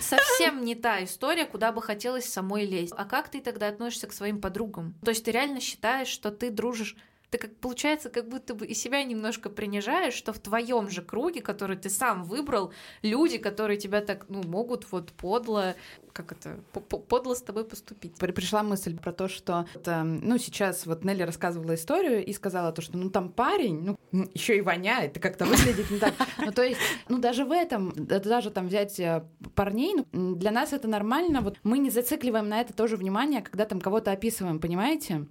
Совсем 0.00 0.64
не 0.64 0.74
та 0.74 1.02
история, 1.02 1.44
куда 1.44 1.72
бы 1.72 1.82
хотелось 1.82 2.32
самой 2.32 2.66
лезть. 2.66 2.94
А 2.96 3.04
как 3.04 3.28
ты 3.30 3.40
тогда 3.40 3.68
относишься 3.68 4.06
к 4.06 4.12
своим 4.12 4.40
подругам? 4.40 4.94
То 5.04 5.10
есть 5.10 5.24
ты 5.24 5.32
реально 5.32 5.60
считаешь, 5.60 6.08
что 6.08 6.30
ты 6.30 6.50
дружишь 6.50 6.96
ты 7.32 7.38
как 7.38 7.56
получается, 7.56 8.10
как 8.10 8.28
будто 8.28 8.54
бы 8.54 8.66
и 8.66 8.74
себя 8.74 9.02
немножко 9.02 9.48
принижаешь, 9.48 10.12
что 10.12 10.34
в 10.34 10.38
твоем 10.38 10.90
же 10.90 11.00
круге, 11.00 11.40
который 11.40 11.78
ты 11.78 11.88
сам 11.88 12.24
выбрал, 12.24 12.74
люди, 13.00 13.38
которые 13.38 13.78
тебя 13.78 14.02
так, 14.02 14.26
ну, 14.28 14.42
могут 14.42 14.92
вот 14.92 15.12
подло, 15.12 15.74
как 16.12 16.32
это, 16.32 16.60
подло 17.08 17.34
с 17.34 17.40
тобой 17.40 17.64
поступить. 17.64 18.16
Пришла 18.16 18.62
мысль 18.62 18.98
про 18.98 19.12
то, 19.12 19.28
что, 19.28 19.66
это, 19.74 20.02
ну, 20.02 20.36
сейчас 20.36 20.84
вот 20.84 21.04
Нелли 21.04 21.22
рассказывала 21.22 21.74
историю 21.74 22.22
и 22.22 22.34
сказала 22.34 22.70
то, 22.70 22.82
что, 22.82 22.98
ну, 22.98 23.08
там 23.08 23.30
парень, 23.30 23.80
ну, 23.80 23.98
еще 24.34 24.58
и 24.58 24.60
воняет, 24.60 25.18
как-то 25.18 25.46
выглядит 25.46 25.90
не 25.90 25.98
так. 25.98 26.12
Ну, 26.36 26.52
то 26.52 26.62
есть, 26.62 26.80
ну, 27.08 27.16
даже 27.16 27.46
в 27.46 27.52
этом, 27.52 27.94
даже 27.96 28.50
там 28.50 28.68
взять 28.68 29.00
э, 29.00 29.24
парней, 29.54 29.94
ну, 30.12 30.34
для 30.34 30.50
нас 30.50 30.74
это 30.74 30.86
нормально, 30.86 31.40
вот 31.40 31.58
мы 31.62 31.78
не 31.78 31.88
зацикливаем 31.88 32.50
на 32.50 32.60
это 32.60 32.74
тоже 32.74 32.98
внимание, 32.98 33.40
когда 33.40 33.64
там 33.64 33.80
кого-то 33.80 34.12
описываем, 34.12 34.60
понимаете? 34.60 35.26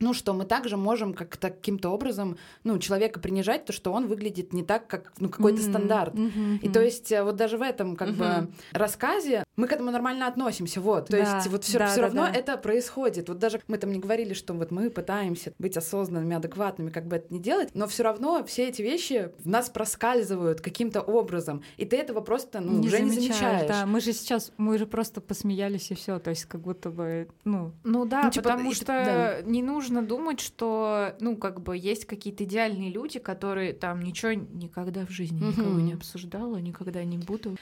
Ну, 0.00 0.14
что 0.14 0.32
мы 0.32 0.44
также 0.44 0.76
можем 0.76 1.14
как-то 1.14 1.50
каким-то 1.50 1.90
образом, 1.90 2.38
ну, 2.64 2.78
человека 2.78 3.20
принижать, 3.20 3.64
то, 3.64 3.72
что 3.72 3.92
он 3.92 4.06
выглядит 4.06 4.52
не 4.52 4.62
так, 4.62 4.86
как, 4.86 5.12
ну, 5.18 5.28
какой-то 5.28 5.60
mm-hmm. 5.60 5.70
стандарт. 5.70 6.14
Mm-hmm. 6.14 6.58
И 6.60 6.68
то 6.68 6.80
есть 6.80 7.12
э, 7.12 7.22
вот 7.22 7.36
даже 7.36 7.58
в 7.58 7.62
этом, 7.62 7.96
как 7.96 8.10
mm-hmm. 8.10 8.42
бы, 8.42 8.52
рассказе 8.72 9.44
мы 9.58 9.66
к 9.66 9.72
этому 9.72 9.90
нормально 9.90 10.28
относимся, 10.28 10.80
вот. 10.80 11.06
То 11.06 11.12
да, 11.12 11.36
есть 11.36 11.48
вот 11.48 11.64
все, 11.64 11.80
да, 11.80 11.88
все 11.88 11.96
да, 11.96 12.02
равно 12.02 12.22
да. 12.22 12.32
это 12.32 12.56
происходит. 12.56 13.28
Вот 13.28 13.38
даже 13.38 13.60
мы 13.66 13.76
там 13.76 13.90
не 13.90 13.98
говорили, 13.98 14.32
что 14.32 14.54
вот 14.54 14.70
мы 14.70 14.88
пытаемся 14.88 15.52
быть 15.58 15.76
осознанными, 15.76 16.36
адекватными, 16.36 16.90
как 16.90 17.06
бы 17.06 17.16
это 17.16 17.34
не 17.34 17.40
делать, 17.40 17.70
но 17.74 17.88
все 17.88 18.04
равно 18.04 18.44
все 18.44 18.68
эти 18.68 18.82
вещи 18.82 19.32
в 19.42 19.48
нас 19.48 19.68
проскальзывают 19.68 20.60
каким-то 20.60 21.00
образом, 21.00 21.64
и 21.76 21.84
ты 21.84 21.96
этого 21.96 22.20
просто, 22.20 22.60
ну, 22.60 22.78
не 22.78 22.86
уже 22.86 22.98
замечаешь, 22.98 23.16
не 23.16 23.28
замечаешь. 23.28 23.68
Да, 23.68 23.84
мы 23.86 24.00
же 24.00 24.12
сейчас, 24.12 24.52
мы 24.58 24.78
же 24.78 24.86
просто 24.86 25.20
посмеялись 25.20 25.90
и 25.90 25.96
все, 25.96 26.20
то 26.20 26.30
есть 26.30 26.44
как 26.44 26.60
будто 26.60 26.90
бы, 26.90 27.28
ну... 27.42 27.72
Ну 27.82 28.04
да, 28.04 28.22
ну, 28.22 28.30
типа, 28.30 28.50
потому 28.50 28.72
что 28.72 28.86
да. 28.86 29.42
не 29.42 29.62
нужно 29.62 29.87
нужно 29.88 30.06
думать, 30.06 30.40
что, 30.40 31.14
ну, 31.20 31.36
как 31.36 31.60
бы 31.60 31.76
есть 31.76 32.04
какие-то 32.04 32.44
идеальные 32.44 32.90
люди, 32.90 33.18
которые 33.18 33.72
там 33.72 34.02
ничего 34.02 34.32
никогда 34.32 35.06
в 35.06 35.10
жизни 35.10 35.40
mm-hmm. 35.40 35.58
никого 35.58 35.80
не 35.80 35.92
обсуждала, 35.94 36.56
никогда 36.56 37.04
не 37.04 37.18
буду. 37.18 37.56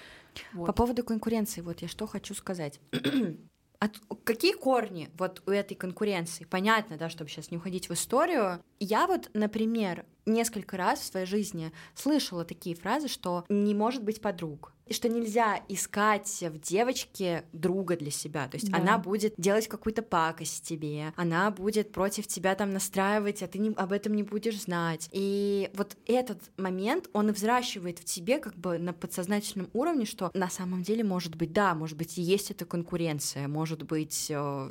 Вот. 0.53 0.67
По 0.67 0.73
поводу 0.73 1.05
конкуренции, 1.05 1.61
вот 1.61 1.83
я 1.83 1.89
что 1.89 2.07
хочу 2.07 2.35
сказать. 2.35 2.81
От, 3.79 3.99
какие 4.25 4.55
корни 4.55 5.11
вот 5.19 5.43
у 5.47 5.51
этой 5.51 5.75
конкуренции? 5.75 6.45
Понятно, 6.45 6.97
да, 6.97 7.11
чтобы 7.11 7.31
сейчас 7.31 7.51
не 7.51 7.59
уходить 7.59 7.89
в 7.89 7.93
историю. 7.93 8.61
Я 8.79 9.07
вот, 9.07 9.31
например, 9.33 10.05
несколько 10.27 10.77
раз 10.77 11.01
в 11.01 11.05
своей 11.05 11.27
жизни 11.27 11.73
слышала 11.95 12.45
такие 12.45 12.77
фразы, 12.77 13.09
что 13.09 13.45
не 13.49 13.75
может 13.75 14.03
быть 14.03 14.21
подруг 14.21 14.73
и 14.87 14.93
что 14.93 15.09
нельзя 15.09 15.61
искать 15.69 16.29
в 16.43 16.61
девочке 16.61 17.45
друга 17.53 17.97
для 17.97 18.11
себя. 18.11 18.47
То 18.49 18.57
есть 18.57 18.71
да. 18.71 18.79
она 18.79 18.99
будет 18.99 19.35
делать 19.37 19.67
какую-то 19.67 20.03
пакость 20.03 20.65
тебе, 20.65 21.12
она 21.17 21.51
будет 21.51 21.93
против 21.93 22.27
тебя 22.27 22.55
там 22.55 22.71
настраивать, 22.71 23.43
а 23.43 23.49
ты 23.49 23.59
не, 23.59 23.71
об 23.71 23.93
этом 23.93 24.15
не 24.15 24.23
будешь 24.23 24.62
знать. 24.62 25.09
И 25.12 25.71
вот 25.75 25.97
этот 26.07 26.41
момент, 26.57 27.09
он 27.12 27.31
и 27.31 27.33
взращивает 27.33 27.99
в 27.99 28.05
тебе 28.05 28.39
как 28.39 28.55
бы 28.55 28.79
на 28.79 28.93
подсознательном 28.93 29.71
уровне, 29.73 30.05
что 30.05 30.31
на 30.35 30.49
самом 30.49 30.83
деле 30.83 31.03
может 31.03 31.35
быть, 31.35 31.53
да, 31.53 31.75
может 31.75 31.97
быть, 31.97 32.19
и 32.19 32.23
есть 32.23 32.51
эта 32.53 32.65
конкуренция, 32.65 33.49
может 33.49 33.83
быть, 33.83 34.27
э, 34.31 34.71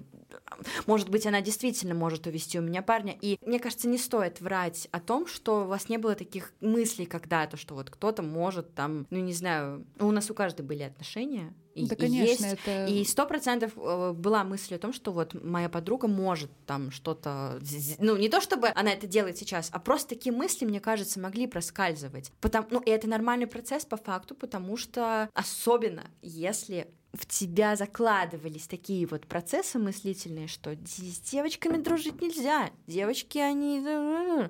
может 0.86 1.10
быть, 1.10 1.26
она 1.26 1.42
действительно 1.42 1.94
может 1.94 2.28
увести 2.28 2.60
у 2.60 2.62
меня 2.62 2.82
парня. 2.82 3.16
И 3.22 3.38
мне 3.46 3.60
кажется, 3.60 3.88
не 3.88 3.98
стоит 3.98 4.42
врать 4.42 4.88
о 4.92 5.00
том, 5.00 5.28
что 5.28 5.64
у 5.64 5.68
вас 5.68 5.90
не 5.90 5.98
было 5.98 6.16
таких 6.16 6.54
мыслей 6.62 7.06
когда-то, 7.06 7.58
что 7.58 7.76
вот 7.76 7.90
кто-то 7.90 8.22
может 8.22 8.74
там, 8.74 9.08
ну 9.10 9.20
не 9.20 9.34
знаю, 9.34 9.86
у 10.00 10.12
нас 10.12 10.30
у 10.32 10.34
каждой 10.34 10.66
были 10.66 10.84
отношения. 10.84 11.54
И, 11.76 11.88
да, 11.88 11.96
конечно, 11.98 12.46
есть, 12.46 12.60
это... 12.66 12.86
И 12.86 13.04
сто 13.04 13.26
процентов 13.26 13.74
э, 13.76 14.14
была 14.14 14.46
мысль 14.46 14.76
о 14.76 14.80
том, 14.80 14.94
что 14.94 15.12
вот 15.12 15.34
моя 15.34 15.68
подруга 15.68 16.08
может 16.08 16.50
там 16.66 16.90
что-то... 16.90 17.60
Ну, 18.00 18.16
не 18.16 18.30
то 18.30 18.40
чтобы 18.40 18.70
она 18.74 18.94
это 18.94 19.08
делает 19.08 19.38
сейчас, 19.38 19.70
а 19.74 19.80
просто 19.80 20.10
такие 20.10 20.34
мысли, 20.34 20.64
мне 20.66 20.80
кажется, 20.80 21.20
могли 21.20 21.48
проскальзывать. 21.48 22.32
Потому, 22.40 22.68
ну, 22.72 22.80
и 22.80 22.90
это 22.90 23.10
нормальный 23.10 23.46
процесс 23.46 23.84
по 23.86 23.98
факту, 23.98 24.36
потому 24.36 24.78
что 24.78 25.30
особенно 25.34 26.06
если 26.22 26.88
в 27.16 27.26
тебя 27.26 27.76
закладывались 27.76 28.68
такие 28.68 29.06
вот 29.08 29.26
процессы 29.28 29.80
мыслительные, 29.80 30.48
что 30.48 30.76
с 30.86 31.20
девочками 31.32 31.78
дружить 31.78 32.22
нельзя. 32.22 32.70
Девочки, 32.88 33.38
они, 33.38 33.80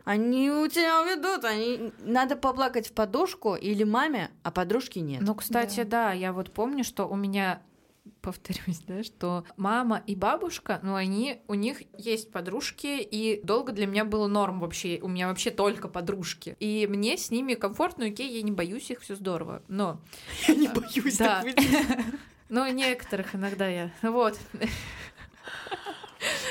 они 0.03 0.51
у 0.51 0.67
тебя 0.67 1.03
ведут, 1.03 1.45
они... 1.45 1.91
Надо 1.99 2.35
поплакать 2.35 2.87
в 2.87 2.93
подушку 2.93 3.55
или 3.55 3.83
маме, 3.83 4.31
а 4.43 4.51
подружки 4.51 4.99
нет. 4.99 5.21
Ну, 5.21 5.35
кстати, 5.35 5.83
да, 5.83 6.09
да 6.09 6.13
я 6.13 6.33
вот 6.33 6.51
помню, 6.51 6.83
что 6.83 7.05
у 7.05 7.15
меня 7.15 7.61
повторюсь, 8.21 8.79
да, 8.87 9.03
что 9.03 9.45
мама 9.57 10.01
и 10.05 10.15
бабушка, 10.15 10.79
ну, 10.83 10.95
они, 10.95 11.41
у 11.47 11.53
них 11.53 11.81
есть 11.97 12.31
подружки, 12.31 13.01
и 13.01 13.41
долго 13.43 13.71
для 13.71 13.87
меня 13.87 14.05
было 14.05 14.27
норм 14.27 14.59
вообще, 14.59 14.99
у 15.01 15.07
меня 15.07 15.27
вообще 15.27 15.51
только 15.51 15.87
подружки. 15.87 16.55
И 16.59 16.87
мне 16.87 17.17
с 17.17 17.31
ними 17.31 17.53
комфортно, 17.53 18.05
окей, 18.05 18.35
я 18.35 18.41
не 18.41 18.51
боюсь 18.51 18.89
их, 18.91 19.01
все 19.01 19.15
здорово. 19.15 19.63
Но... 19.67 19.99
Я 20.47 20.55
не 20.55 20.67
боюсь, 20.67 21.17
да. 21.17 21.43
Ну, 22.49 22.71
некоторых 22.71 23.35
иногда 23.35 23.67
я. 23.67 23.91
Вот. 24.01 24.37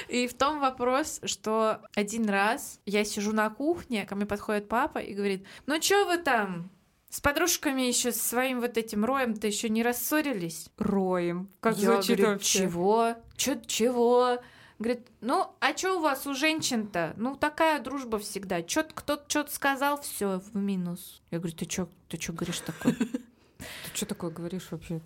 И 0.08 0.28
в 0.28 0.34
том 0.34 0.60
вопрос, 0.60 1.20
что 1.24 1.80
один 1.94 2.28
раз 2.28 2.80
я 2.86 3.04
сижу 3.04 3.32
на 3.32 3.50
кухне, 3.50 4.06
ко 4.06 4.14
мне 4.14 4.26
подходит 4.26 4.68
папа 4.68 4.98
и 4.98 5.14
говорит, 5.14 5.46
ну 5.66 5.80
чё 5.80 6.06
вы 6.06 6.18
там, 6.18 6.70
с 7.08 7.20
подружками 7.20 7.82
еще 7.82 8.12
с 8.12 8.20
своим 8.20 8.60
вот 8.60 8.76
этим 8.76 9.04
роем-то 9.04 9.46
еще 9.46 9.68
не 9.68 9.82
рассорились? 9.82 10.68
Роем. 10.78 11.48
Как 11.60 11.76
я 11.76 11.92
звучит 11.92 12.18
говорю, 12.18 12.32
вообще? 12.34 12.58
чего? 12.58 13.14
Чё, 13.36 13.60
чего? 13.66 14.38
Говорит, 14.78 15.06
ну, 15.20 15.54
а 15.60 15.76
что 15.76 15.98
у 15.98 16.00
вас 16.00 16.26
у 16.26 16.34
женщин-то? 16.34 17.14
Ну, 17.16 17.36
такая 17.36 17.80
дружба 17.80 18.18
всегда. 18.18 18.62
Чё 18.62 18.84
кто-то 18.84 19.24
что-то 19.28 19.52
сказал, 19.52 20.00
все 20.00 20.40
в 20.40 20.56
минус. 20.56 21.22
Я 21.30 21.38
говорю, 21.38 21.56
ты 21.56 21.70
что 21.70 21.88
ты 22.08 22.16
чё 22.16 22.32
говоришь 22.32 22.60
такое? 22.60 22.96
Ты 23.84 23.96
что 23.96 24.06
такое 24.06 24.30
говоришь 24.30 24.68
вообще? 24.70 25.00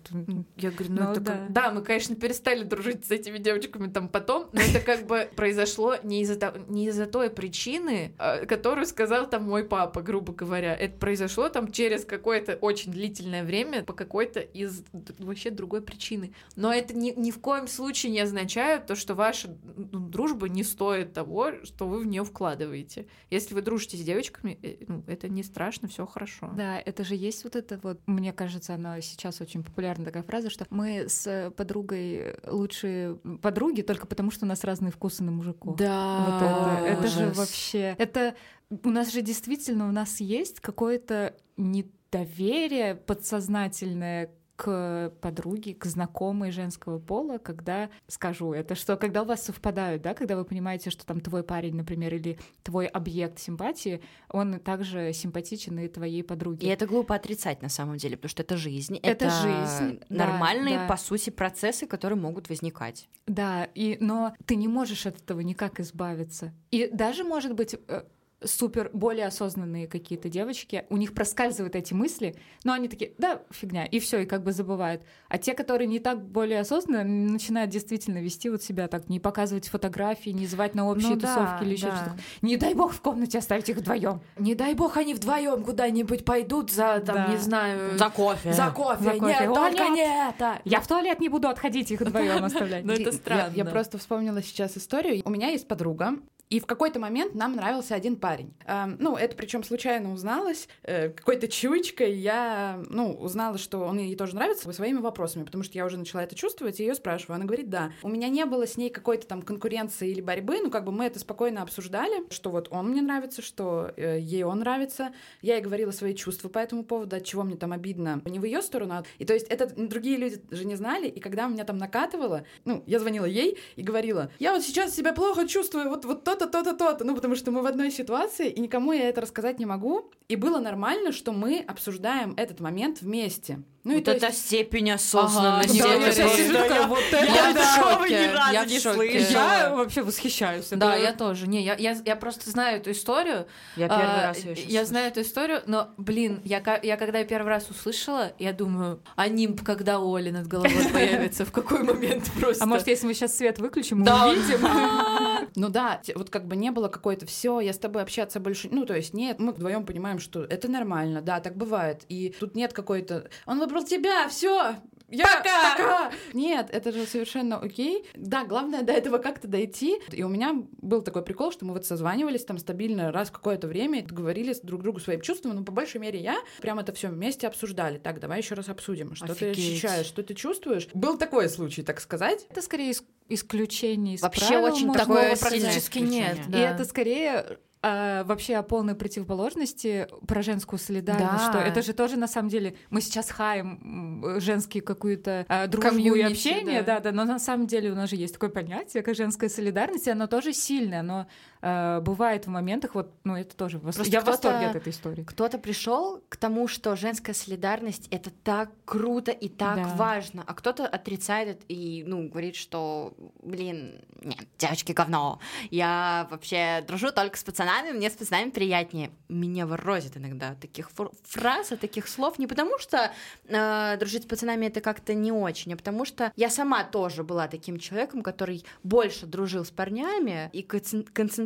Я 0.57 0.71
говорю, 0.71 0.93
ну, 0.93 1.03
ну 1.03 1.11
это 1.11 1.21
да. 1.21 1.31
Как... 1.31 1.51
да, 1.51 1.71
мы, 1.71 1.81
конечно, 1.81 2.15
перестали 2.15 2.63
дружить 2.63 3.05
с 3.05 3.11
этими 3.11 3.37
девочками 3.37 3.91
там 3.91 4.09
потом, 4.09 4.49
но 4.53 4.61
это 4.61 4.79
как 4.79 5.05
бы 5.05 5.29
произошло 5.35 5.95
не 6.03 6.21
из-за 6.21 6.53
не 6.67 6.87
из-за 6.87 7.05
той 7.05 7.29
причины, 7.29 8.13
а, 8.17 8.45
которую 8.45 8.85
сказал 8.85 9.29
там 9.29 9.43
мой 9.43 9.63
папа, 9.63 10.01
грубо 10.01 10.33
говоря. 10.33 10.75
Это 10.75 10.97
произошло 10.97 11.49
там 11.49 11.71
через 11.71 12.05
какое-то 12.05 12.55
очень 12.55 12.91
длительное 12.91 13.43
время 13.43 13.83
по 13.83 13.93
какой-то 13.93 14.39
из 14.39 14.83
вообще 15.19 15.49
другой 15.49 15.81
причины. 15.81 16.33
Но 16.55 16.73
это 16.73 16.95
ни, 16.95 17.11
ни 17.11 17.31
в 17.31 17.39
коем 17.39 17.67
случае 17.67 18.11
не 18.11 18.19
означает 18.19 18.85
то, 18.87 18.95
что 18.95 19.15
ваша 19.15 19.55
ну, 19.75 19.99
дружба 19.99 20.49
не 20.49 20.63
стоит 20.63 21.13
того, 21.13 21.51
что 21.63 21.87
вы 21.87 21.99
в 21.99 22.05
нее 22.05 22.23
вкладываете. 22.23 23.07
Если 23.29 23.53
вы 23.53 23.61
дружите 23.61 23.97
с 23.97 24.01
девочками, 24.01 24.57
э, 24.61 24.77
ну, 24.87 25.03
это 25.07 25.27
не 25.29 25.43
страшно, 25.43 25.87
все 25.87 26.05
хорошо. 26.05 26.51
Да, 26.55 26.79
это 26.79 27.03
же 27.03 27.15
есть 27.15 27.43
вот 27.43 27.55
это 27.55 27.79
вот, 27.83 27.99
мне 28.07 28.33
кажется, 28.33 28.48
она 28.69 29.01
сейчас 29.01 29.41
очень 29.41 29.63
популярна 29.63 30.05
такая 30.05 30.23
фраза, 30.23 30.49
что 30.49 30.65
мы 30.69 31.07
с 31.07 31.51
подругой 31.55 32.35
лучшие 32.47 33.15
подруги 33.41 33.81
только 33.81 34.07
потому, 34.07 34.31
что 34.31 34.45
у 34.45 34.47
нас 34.47 34.63
разные 34.63 34.91
вкусы 34.91 35.23
на 35.23 35.31
мужиков. 35.31 35.75
Да. 35.77 36.25
Вот 36.27 36.83
это, 36.83 36.99
это 36.99 37.07
же 37.07 37.27
вообще, 37.31 37.95
это 37.97 38.35
у 38.69 38.89
нас 38.89 39.11
же 39.11 39.21
действительно 39.21 39.87
у 39.87 39.91
нас 39.91 40.19
есть 40.19 40.59
какое-то 40.59 41.35
недоверие 41.57 42.95
подсознательное 42.95 44.31
к 44.59 45.13
подруге, 45.21 45.73
к 45.73 45.85
знакомой 45.85 46.51
женского 46.51 46.99
пола, 46.99 47.37
когда, 47.37 47.89
скажу 48.07 48.51
это, 48.51 48.75
что 48.75 48.97
когда 48.97 49.21
у 49.21 49.25
вас 49.25 49.45
совпадают, 49.45 50.01
да, 50.01 50.13
когда 50.13 50.35
вы 50.35 50.43
понимаете, 50.43 50.89
что 50.89 51.05
там 51.05 51.21
твой 51.21 51.43
парень, 51.43 51.75
например, 51.75 52.13
или 52.13 52.37
твой 52.61 52.87
объект 52.87 53.39
симпатии, 53.39 54.01
он 54.27 54.59
также 54.59 55.13
симпатичен 55.13 55.79
и 55.79 55.87
твоей 55.87 56.23
подруге. 56.25 56.67
И 56.67 56.69
это 56.69 56.87
глупо 56.87 57.15
отрицать 57.15 57.61
на 57.61 57.69
самом 57.69 57.95
деле, 57.95 58.17
потому 58.17 58.31
что 58.31 58.43
это 58.43 58.57
жизнь. 58.57 58.97
Это, 58.97 59.27
это 59.27 59.29
жизнь. 59.29 60.01
Нормальные, 60.09 60.75
да, 60.75 60.81
да. 60.81 60.87
по 60.89 60.97
сути, 60.97 61.29
процессы, 61.29 61.87
которые 61.87 62.19
могут 62.19 62.49
возникать. 62.49 63.07
Да, 63.27 63.63
и, 63.63 63.95
но 64.01 64.33
ты 64.45 64.57
не 64.57 64.67
можешь 64.67 65.05
от 65.05 65.21
этого 65.21 65.39
никак 65.39 65.79
избавиться. 65.79 66.53
И 66.71 66.89
даже, 66.91 67.23
может 67.23 67.55
быть, 67.55 67.75
э, 67.87 68.03
супер 68.43 68.89
более 68.93 69.27
осознанные 69.27 69.87
какие-то 69.87 70.29
девочки, 70.29 70.85
у 70.89 70.97
них 70.97 71.13
проскальзывают 71.13 71.75
эти 71.75 71.93
мысли, 71.93 72.35
но 72.63 72.73
они 72.73 72.87
такие, 72.87 73.11
да, 73.17 73.41
фигня, 73.51 73.85
и 73.85 73.99
все, 73.99 74.19
и 74.19 74.25
как 74.25 74.43
бы 74.43 74.51
забывают. 74.51 75.03
А 75.27 75.37
те, 75.37 75.53
которые 75.53 75.87
не 75.87 75.99
так 75.99 76.21
более 76.23 76.61
осознанно, 76.61 77.03
начинают 77.03 77.71
действительно 77.71 78.19
вести 78.19 78.49
вот 78.49 78.63
себя 78.63 78.87
так, 78.87 79.09
не 79.09 79.19
показывать 79.19 79.67
фотографии, 79.67 80.29
не 80.29 80.47
звать 80.47 80.75
на 80.75 80.89
общие 80.89 81.15
ну, 81.15 81.19
тусовки 81.19 81.59
да, 81.59 81.65
или 81.65 81.73
еще 81.73 81.87
да. 81.87 81.95
что-то. 81.97 82.17
Не 82.41 82.57
дай 82.57 82.73
бог 82.73 82.93
в 82.93 83.01
комнате 83.01 83.37
оставить 83.37 83.69
их 83.69 83.77
вдвоем. 83.77 84.21
Не 84.37 84.55
дай 84.55 84.73
бог 84.73 84.97
они 84.97 85.13
вдвоем 85.13 85.63
куда-нибудь 85.63 86.25
пойдут 86.25 86.71
за, 86.71 87.01
там, 87.05 87.15
да. 87.15 87.27
не 87.27 87.37
знаю, 87.37 87.97
за 87.97 88.09
кофе. 88.09 88.53
За 88.53 88.71
кофе. 88.71 89.03
За 89.03 89.11
кофе. 89.11 89.25
Нет, 89.25 89.49
О, 89.49 89.55
только 89.55 89.89
нет. 89.89 90.35
нет. 90.39 90.61
Я 90.65 90.79
в 90.79 90.87
туалет 90.87 91.19
не 91.19 91.29
буду 91.29 91.49
отходить 91.49 91.91
их 91.91 92.01
вдвоем 92.01 92.43
оставлять. 92.43 92.85
Ну 92.85 92.93
это 92.93 93.11
странно. 93.11 93.53
Я 93.55 93.65
просто 93.65 93.97
вспомнила 93.97 94.41
сейчас 94.41 94.77
историю. 94.77 95.21
У 95.25 95.29
меня 95.29 95.49
есть 95.49 95.67
подруга, 95.67 96.15
и 96.49 96.59
в 96.59 96.65
какой-то 96.65 96.99
момент 96.99 97.35
нам 97.35 97.55
нравился 97.55 97.93
один 97.93 98.15
парень. 98.15 98.53
Эм, 98.65 98.97
ну, 98.99 99.15
это 99.15 99.35
причем 99.35 99.63
случайно 99.63 100.11
узналось, 100.11 100.67
э, 100.81 101.09
какой-то 101.09 101.47
чуечкой 101.47 102.13
я, 102.13 102.81
ну, 102.89 103.13
узнала, 103.13 103.59
что 103.59 103.79
он 103.79 103.99
ей 103.99 104.15
тоже 104.15 104.35
нравится 104.35 104.71
своими 104.71 104.97
вопросами, 104.97 105.43
потому 105.43 105.63
что 105.63 105.77
я 105.77 105.85
уже 105.85 105.97
начала 105.97 106.23
это 106.23 106.35
чувствовать, 106.35 106.79
и 106.79 106.83
ее 106.83 106.95
спрашиваю. 106.95 107.35
Она 107.35 107.45
говорит, 107.45 107.69
да. 107.69 107.91
У 108.01 108.09
меня 108.09 108.29
не 108.29 108.45
было 108.45 108.65
с 108.65 108.77
ней 108.77 108.89
какой-то 108.89 109.27
там 109.27 109.43
конкуренции 109.43 110.09
или 110.09 110.21
борьбы, 110.21 110.59
ну, 110.61 110.71
как 110.71 110.85
бы 110.85 110.91
мы 110.91 111.05
это 111.05 111.19
спокойно 111.19 111.61
обсуждали, 111.61 112.23
что 112.31 112.49
вот 112.49 112.67
он 112.71 112.89
мне 112.89 113.01
нравится, 113.01 113.43
что 113.43 113.91
э, 113.95 114.19
ей 114.19 114.43
он 114.43 114.59
нравится. 114.59 115.13
Я 115.41 115.55
ей 115.55 115.61
говорила 115.61 115.91
свои 115.91 116.15
чувства 116.15 116.49
по 116.49 116.57
этому 116.57 116.83
поводу, 116.83 117.15
от 117.15 117.25
чего 117.25 117.43
мне 117.43 117.57
там 117.57 117.73
обидно. 117.73 118.21
Не 118.25 118.39
в 118.39 118.45
ее 118.45 118.63
сторону, 118.63 118.95
а... 118.95 119.03
И 119.19 119.25
то 119.25 119.33
есть 119.33 119.47
это 119.49 119.67
другие 119.67 120.17
люди 120.17 120.41
же 120.49 120.65
не 120.65 120.75
знали, 120.75 121.07
и 121.07 121.19
когда 121.19 121.47
меня 121.47 121.63
там 121.63 121.77
накатывало, 121.77 122.43
ну, 122.65 122.83
я 122.87 122.99
звонила 122.99 123.25
ей 123.25 123.59
и 123.75 123.83
говорила, 123.83 124.31
я 124.39 124.53
вот 124.53 124.63
сейчас 124.63 124.95
себя 124.95 125.13
плохо 125.13 125.47
чувствую, 125.47 125.89
вот, 125.89 126.05
вот 126.05 126.23
тот 126.23 126.38
то-то, 126.39 126.63
то-то, 126.63 126.73
то-то. 126.73 127.05
Ну, 127.05 127.15
потому 127.15 127.35
что 127.35 127.51
мы 127.51 127.61
в 127.61 127.65
одной 127.65 127.91
ситуации, 127.91 128.49
и 128.49 128.59
никому 128.59 128.93
я 128.93 129.09
это 129.09 129.21
рассказать 129.21 129.59
не 129.59 129.65
могу. 129.65 130.11
И 130.27 130.35
было 130.35 130.59
нормально, 130.59 131.11
что 131.11 131.31
мы 131.31 131.59
обсуждаем 131.67 132.33
этот 132.37 132.59
момент 132.59 133.01
вместе. 133.01 133.59
Ну, 133.89 133.95
вот 133.95 134.07
и 134.07 134.11
эта 134.11 134.27
есть... 134.27 134.45
степень 134.45 134.91
осознанности. 134.91 135.81
Ага, 135.81 135.97
да, 135.97 136.05
я, 136.05 136.11
сижу, 136.11 136.53
я, 136.53 136.85
вот 136.85 136.99
это, 137.11 137.25
я 137.25 137.53
да. 137.53 137.63
в 137.63 137.75
шоке. 137.75 138.19
Ни 138.19 138.33
разу 138.35 138.53
я 138.53 138.65
не 138.65 138.77
в 138.77 138.81
шоке. 138.83 139.19
Я 139.31 139.73
вообще 139.73 140.03
восхищаюсь. 140.03 140.67
Да, 140.69 140.95
я 140.95 141.11
тоже. 141.11 141.47
Не, 141.47 141.63
я, 141.63 141.73
я, 141.73 141.97
я 142.05 142.15
просто 142.15 142.51
знаю 142.51 142.77
эту 142.77 142.91
историю. 142.91 143.47
Я 143.75 143.87
первый 143.87 144.05
а, 144.05 144.27
раз 144.27 144.37
ее 144.45 144.53
Я 144.67 144.85
знаю 144.85 145.07
эту 145.07 145.21
историю, 145.21 145.63
но, 145.65 145.89
блин, 145.97 146.39
я, 146.43 146.61
я 146.83 146.97
когда 146.97 147.17
я 147.17 147.25
первый 147.25 147.47
раз 147.47 147.67
услышала, 147.71 148.31
я 148.37 148.53
думаю, 148.53 149.01
а 149.15 149.27
нимб, 149.27 149.63
когда 149.63 149.99
Оля 149.99 150.31
над 150.31 150.45
головой 150.45 150.85
появится, 150.93 151.43
в 151.43 151.51
какой 151.51 151.81
момент 151.81 152.29
просто. 152.39 152.63
А 152.63 152.67
может, 152.67 152.85
если 152.85 153.07
мы 153.07 153.15
сейчас 153.15 153.35
свет 153.35 153.57
выключим, 153.57 154.01
мы 154.01 154.29
увидим? 154.29 155.39
Ну 155.55 155.69
да, 155.69 156.01
вот 156.15 156.29
как 156.29 156.45
бы 156.47 156.55
не 156.55 156.69
было 156.69 156.89
какой-то 156.89 157.25
все, 157.25 157.59
я 157.59 157.73
с 157.73 157.77
тобой 157.79 158.03
общаться 158.03 158.39
больше. 158.39 158.69
Ну, 158.71 158.85
то 158.85 158.95
есть, 158.95 159.13
нет, 159.13 159.39
мы 159.39 159.51
вдвоем 159.51 159.85
понимаем, 159.85 160.19
что 160.19 160.43
это 160.43 160.69
нормально, 160.69 161.21
да, 161.21 161.39
так 161.39 161.57
бывает. 161.57 162.03
И 162.07 162.33
тут 162.39 162.55
нет 162.55 162.71
какой-то. 162.71 163.29
Он 163.45 163.59
выбрал 163.59 163.78
тебя, 163.83 164.27
все, 164.27 164.75
я 165.11 165.25
пока! 165.25 165.75
пока! 165.75 166.11
Нет, 166.33 166.69
это 166.71 166.91
же 166.91 167.05
совершенно 167.05 167.57
окей. 167.59 168.05
Да, 168.15 168.45
главное 168.45 168.83
до 168.83 168.93
этого 168.93 169.17
как-то 169.17 169.47
дойти. 169.47 169.99
И 170.11 170.23
у 170.23 170.29
меня 170.29 170.63
был 170.81 171.01
такой 171.01 171.23
прикол, 171.23 171.51
что 171.51 171.65
мы 171.65 171.73
вот 171.73 171.85
созванивались 171.85 172.45
там 172.45 172.57
стабильно 172.57 173.11
раз 173.11 173.31
какое-то 173.31 173.67
время, 173.67 174.03
говорили 174.03 174.55
друг 174.63 174.81
другу 174.81 174.99
своим 174.99 175.21
чувствам, 175.21 175.55
но 175.55 175.63
по 175.63 175.71
большей 175.71 175.99
мере 175.99 176.19
я 176.19 176.37
прям 176.61 176.79
это 176.79 176.93
все 176.93 177.09
вместе 177.09 177.47
обсуждали. 177.47 177.97
Так, 177.97 178.19
давай 178.19 178.39
еще 178.39 178.55
раз 178.55 178.69
обсудим, 178.69 179.15
что 179.15 179.25
Офигеть. 179.25 179.55
ты 179.55 179.61
ощущаешь, 179.61 180.05
что 180.05 180.23
ты 180.23 180.33
чувствуешь. 180.33 180.87
Был 180.93 181.17
такой 181.17 181.49
случай, 181.49 181.81
так 181.81 182.01
сказать. 182.01 182.45
Это 182.49 182.61
скорее 182.61 182.93
исключение 183.29 184.15
из 184.15 184.21
Вообще 184.21 184.47
правил, 184.47 184.73
очень 184.73 184.93
такое 184.93 185.35
практически 185.35 185.99
нет. 185.99 186.37
Да. 186.47 186.57
И 186.57 186.61
это 186.61 186.85
скорее 186.85 187.59
а, 187.81 188.25
вообще 188.25 188.55
о 188.55 188.63
полной 188.63 188.93
противоположности 188.93 190.07
про 190.27 190.41
женскую 190.41 190.77
солидарность, 190.77 191.45
да. 191.45 191.49
что 191.49 191.59
это 191.59 191.81
же 191.81 191.93
тоже 191.93 192.17
на 192.17 192.27
самом 192.27 192.49
деле 192.49 192.75
мы 192.89 192.99
сейчас 192.99 193.29
хаем 193.29 194.39
женские 194.41 194.83
какую-то 194.83 195.45
а, 195.47 195.65
дружбу 195.67 195.91
Комьюнити, 195.91 196.27
и 196.27 196.31
общение, 196.31 196.81
да. 196.81 196.95
да, 196.99 197.11
да, 197.11 197.11
но 197.13 197.23
на 197.23 197.39
самом 197.39 197.67
деле 197.67 197.91
у 197.91 197.95
нас 197.95 198.09
же 198.09 198.17
есть 198.17 198.33
такое 198.33 198.49
понятие, 198.49 199.01
как 199.01 199.15
женская 199.15 199.47
солидарность, 199.47 200.07
и 200.07 200.11
оно 200.11 200.27
тоже 200.27 200.51
сильное, 200.51 201.03
но 201.03 201.27
э, 201.61 201.99
бывает 202.01 202.45
в 202.47 202.49
моментах, 202.49 202.95
вот, 202.95 203.11
ну 203.23 203.35
это 203.35 203.55
тоже, 203.55 203.79
Просто 203.79 204.03
я 204.03 204.21
в 204.21 204.25
восторге 204.25 204.67
от 204.67 204.75
этой 204.75 204.91
истории. 204.91 205.23
Кто-то 205.23 205.57
пришел 205.57 206.23
к 206.29 206.37
тому, 206.37 206.67
что 206.67 206.95
женская 206.95 207.33
солидарность 207.33 208.07
это 208.11 208.29
так 208.29 208.71
круто 208.85 209.31
и 209.31 209.49
так 209.49 209.75
да. 209.77 209.95
важно, 209.95 210.43
а 210.45 210.53
кто-то 210.53 210.87
отрицает 210.87 211.49
это 211.49 211.65
и, 211.67 212.03
ну, 212.05 212.27
говорит, 212.27 212.55
что, 212.55 213.13
блин, 213.41 214.01
нет, 214.21 214.45
девочки 214.57 214.91
говно, 214.91 215.39
я 215.71 216.27
вообще 216.31 216.83
дружу 216.87 217.11
только 217.11 217.37
с 217.37 217.43
пацанами 217.43 217.91
мне 217.91 218.09
с 218.09 218.13
пацанами 218.13 218.49
приятнее. 218.49 219.11
Меня 219.27 219.65
ворозит 219.65 220.17
иногда 220.17 220.55
таких 220.55 220.89
фраз, 221.23 221.67
таких 221.79 222.07
слов, 222.07 222.39
не 222.39 222.47
потому 222.47 222.77
что 222.79 223.11
э, 223.45 223.97
дружить 223.97 224.23
с 224.23 224.25
пацанами 224.25 224.65
это 224.67 224.81
как-то 224.81 225.13
не 225.13 225.31
очень, 225.31 225.73
а 225.73 225.77
потому 225.77 226.05
что 226.05 226.31
я 226.35 226.49
сама 226.49 226.83
тоже 226.83 227.23
была 227.23 227.47
таким 227.47 227.79
человеком, 227.79 228.21
который 228.21 228.65
больше 228.83 229.25
дружил 229.25 229.65
с 229.65 229.71
парнями 229.71 230.49
и 230.53 230.63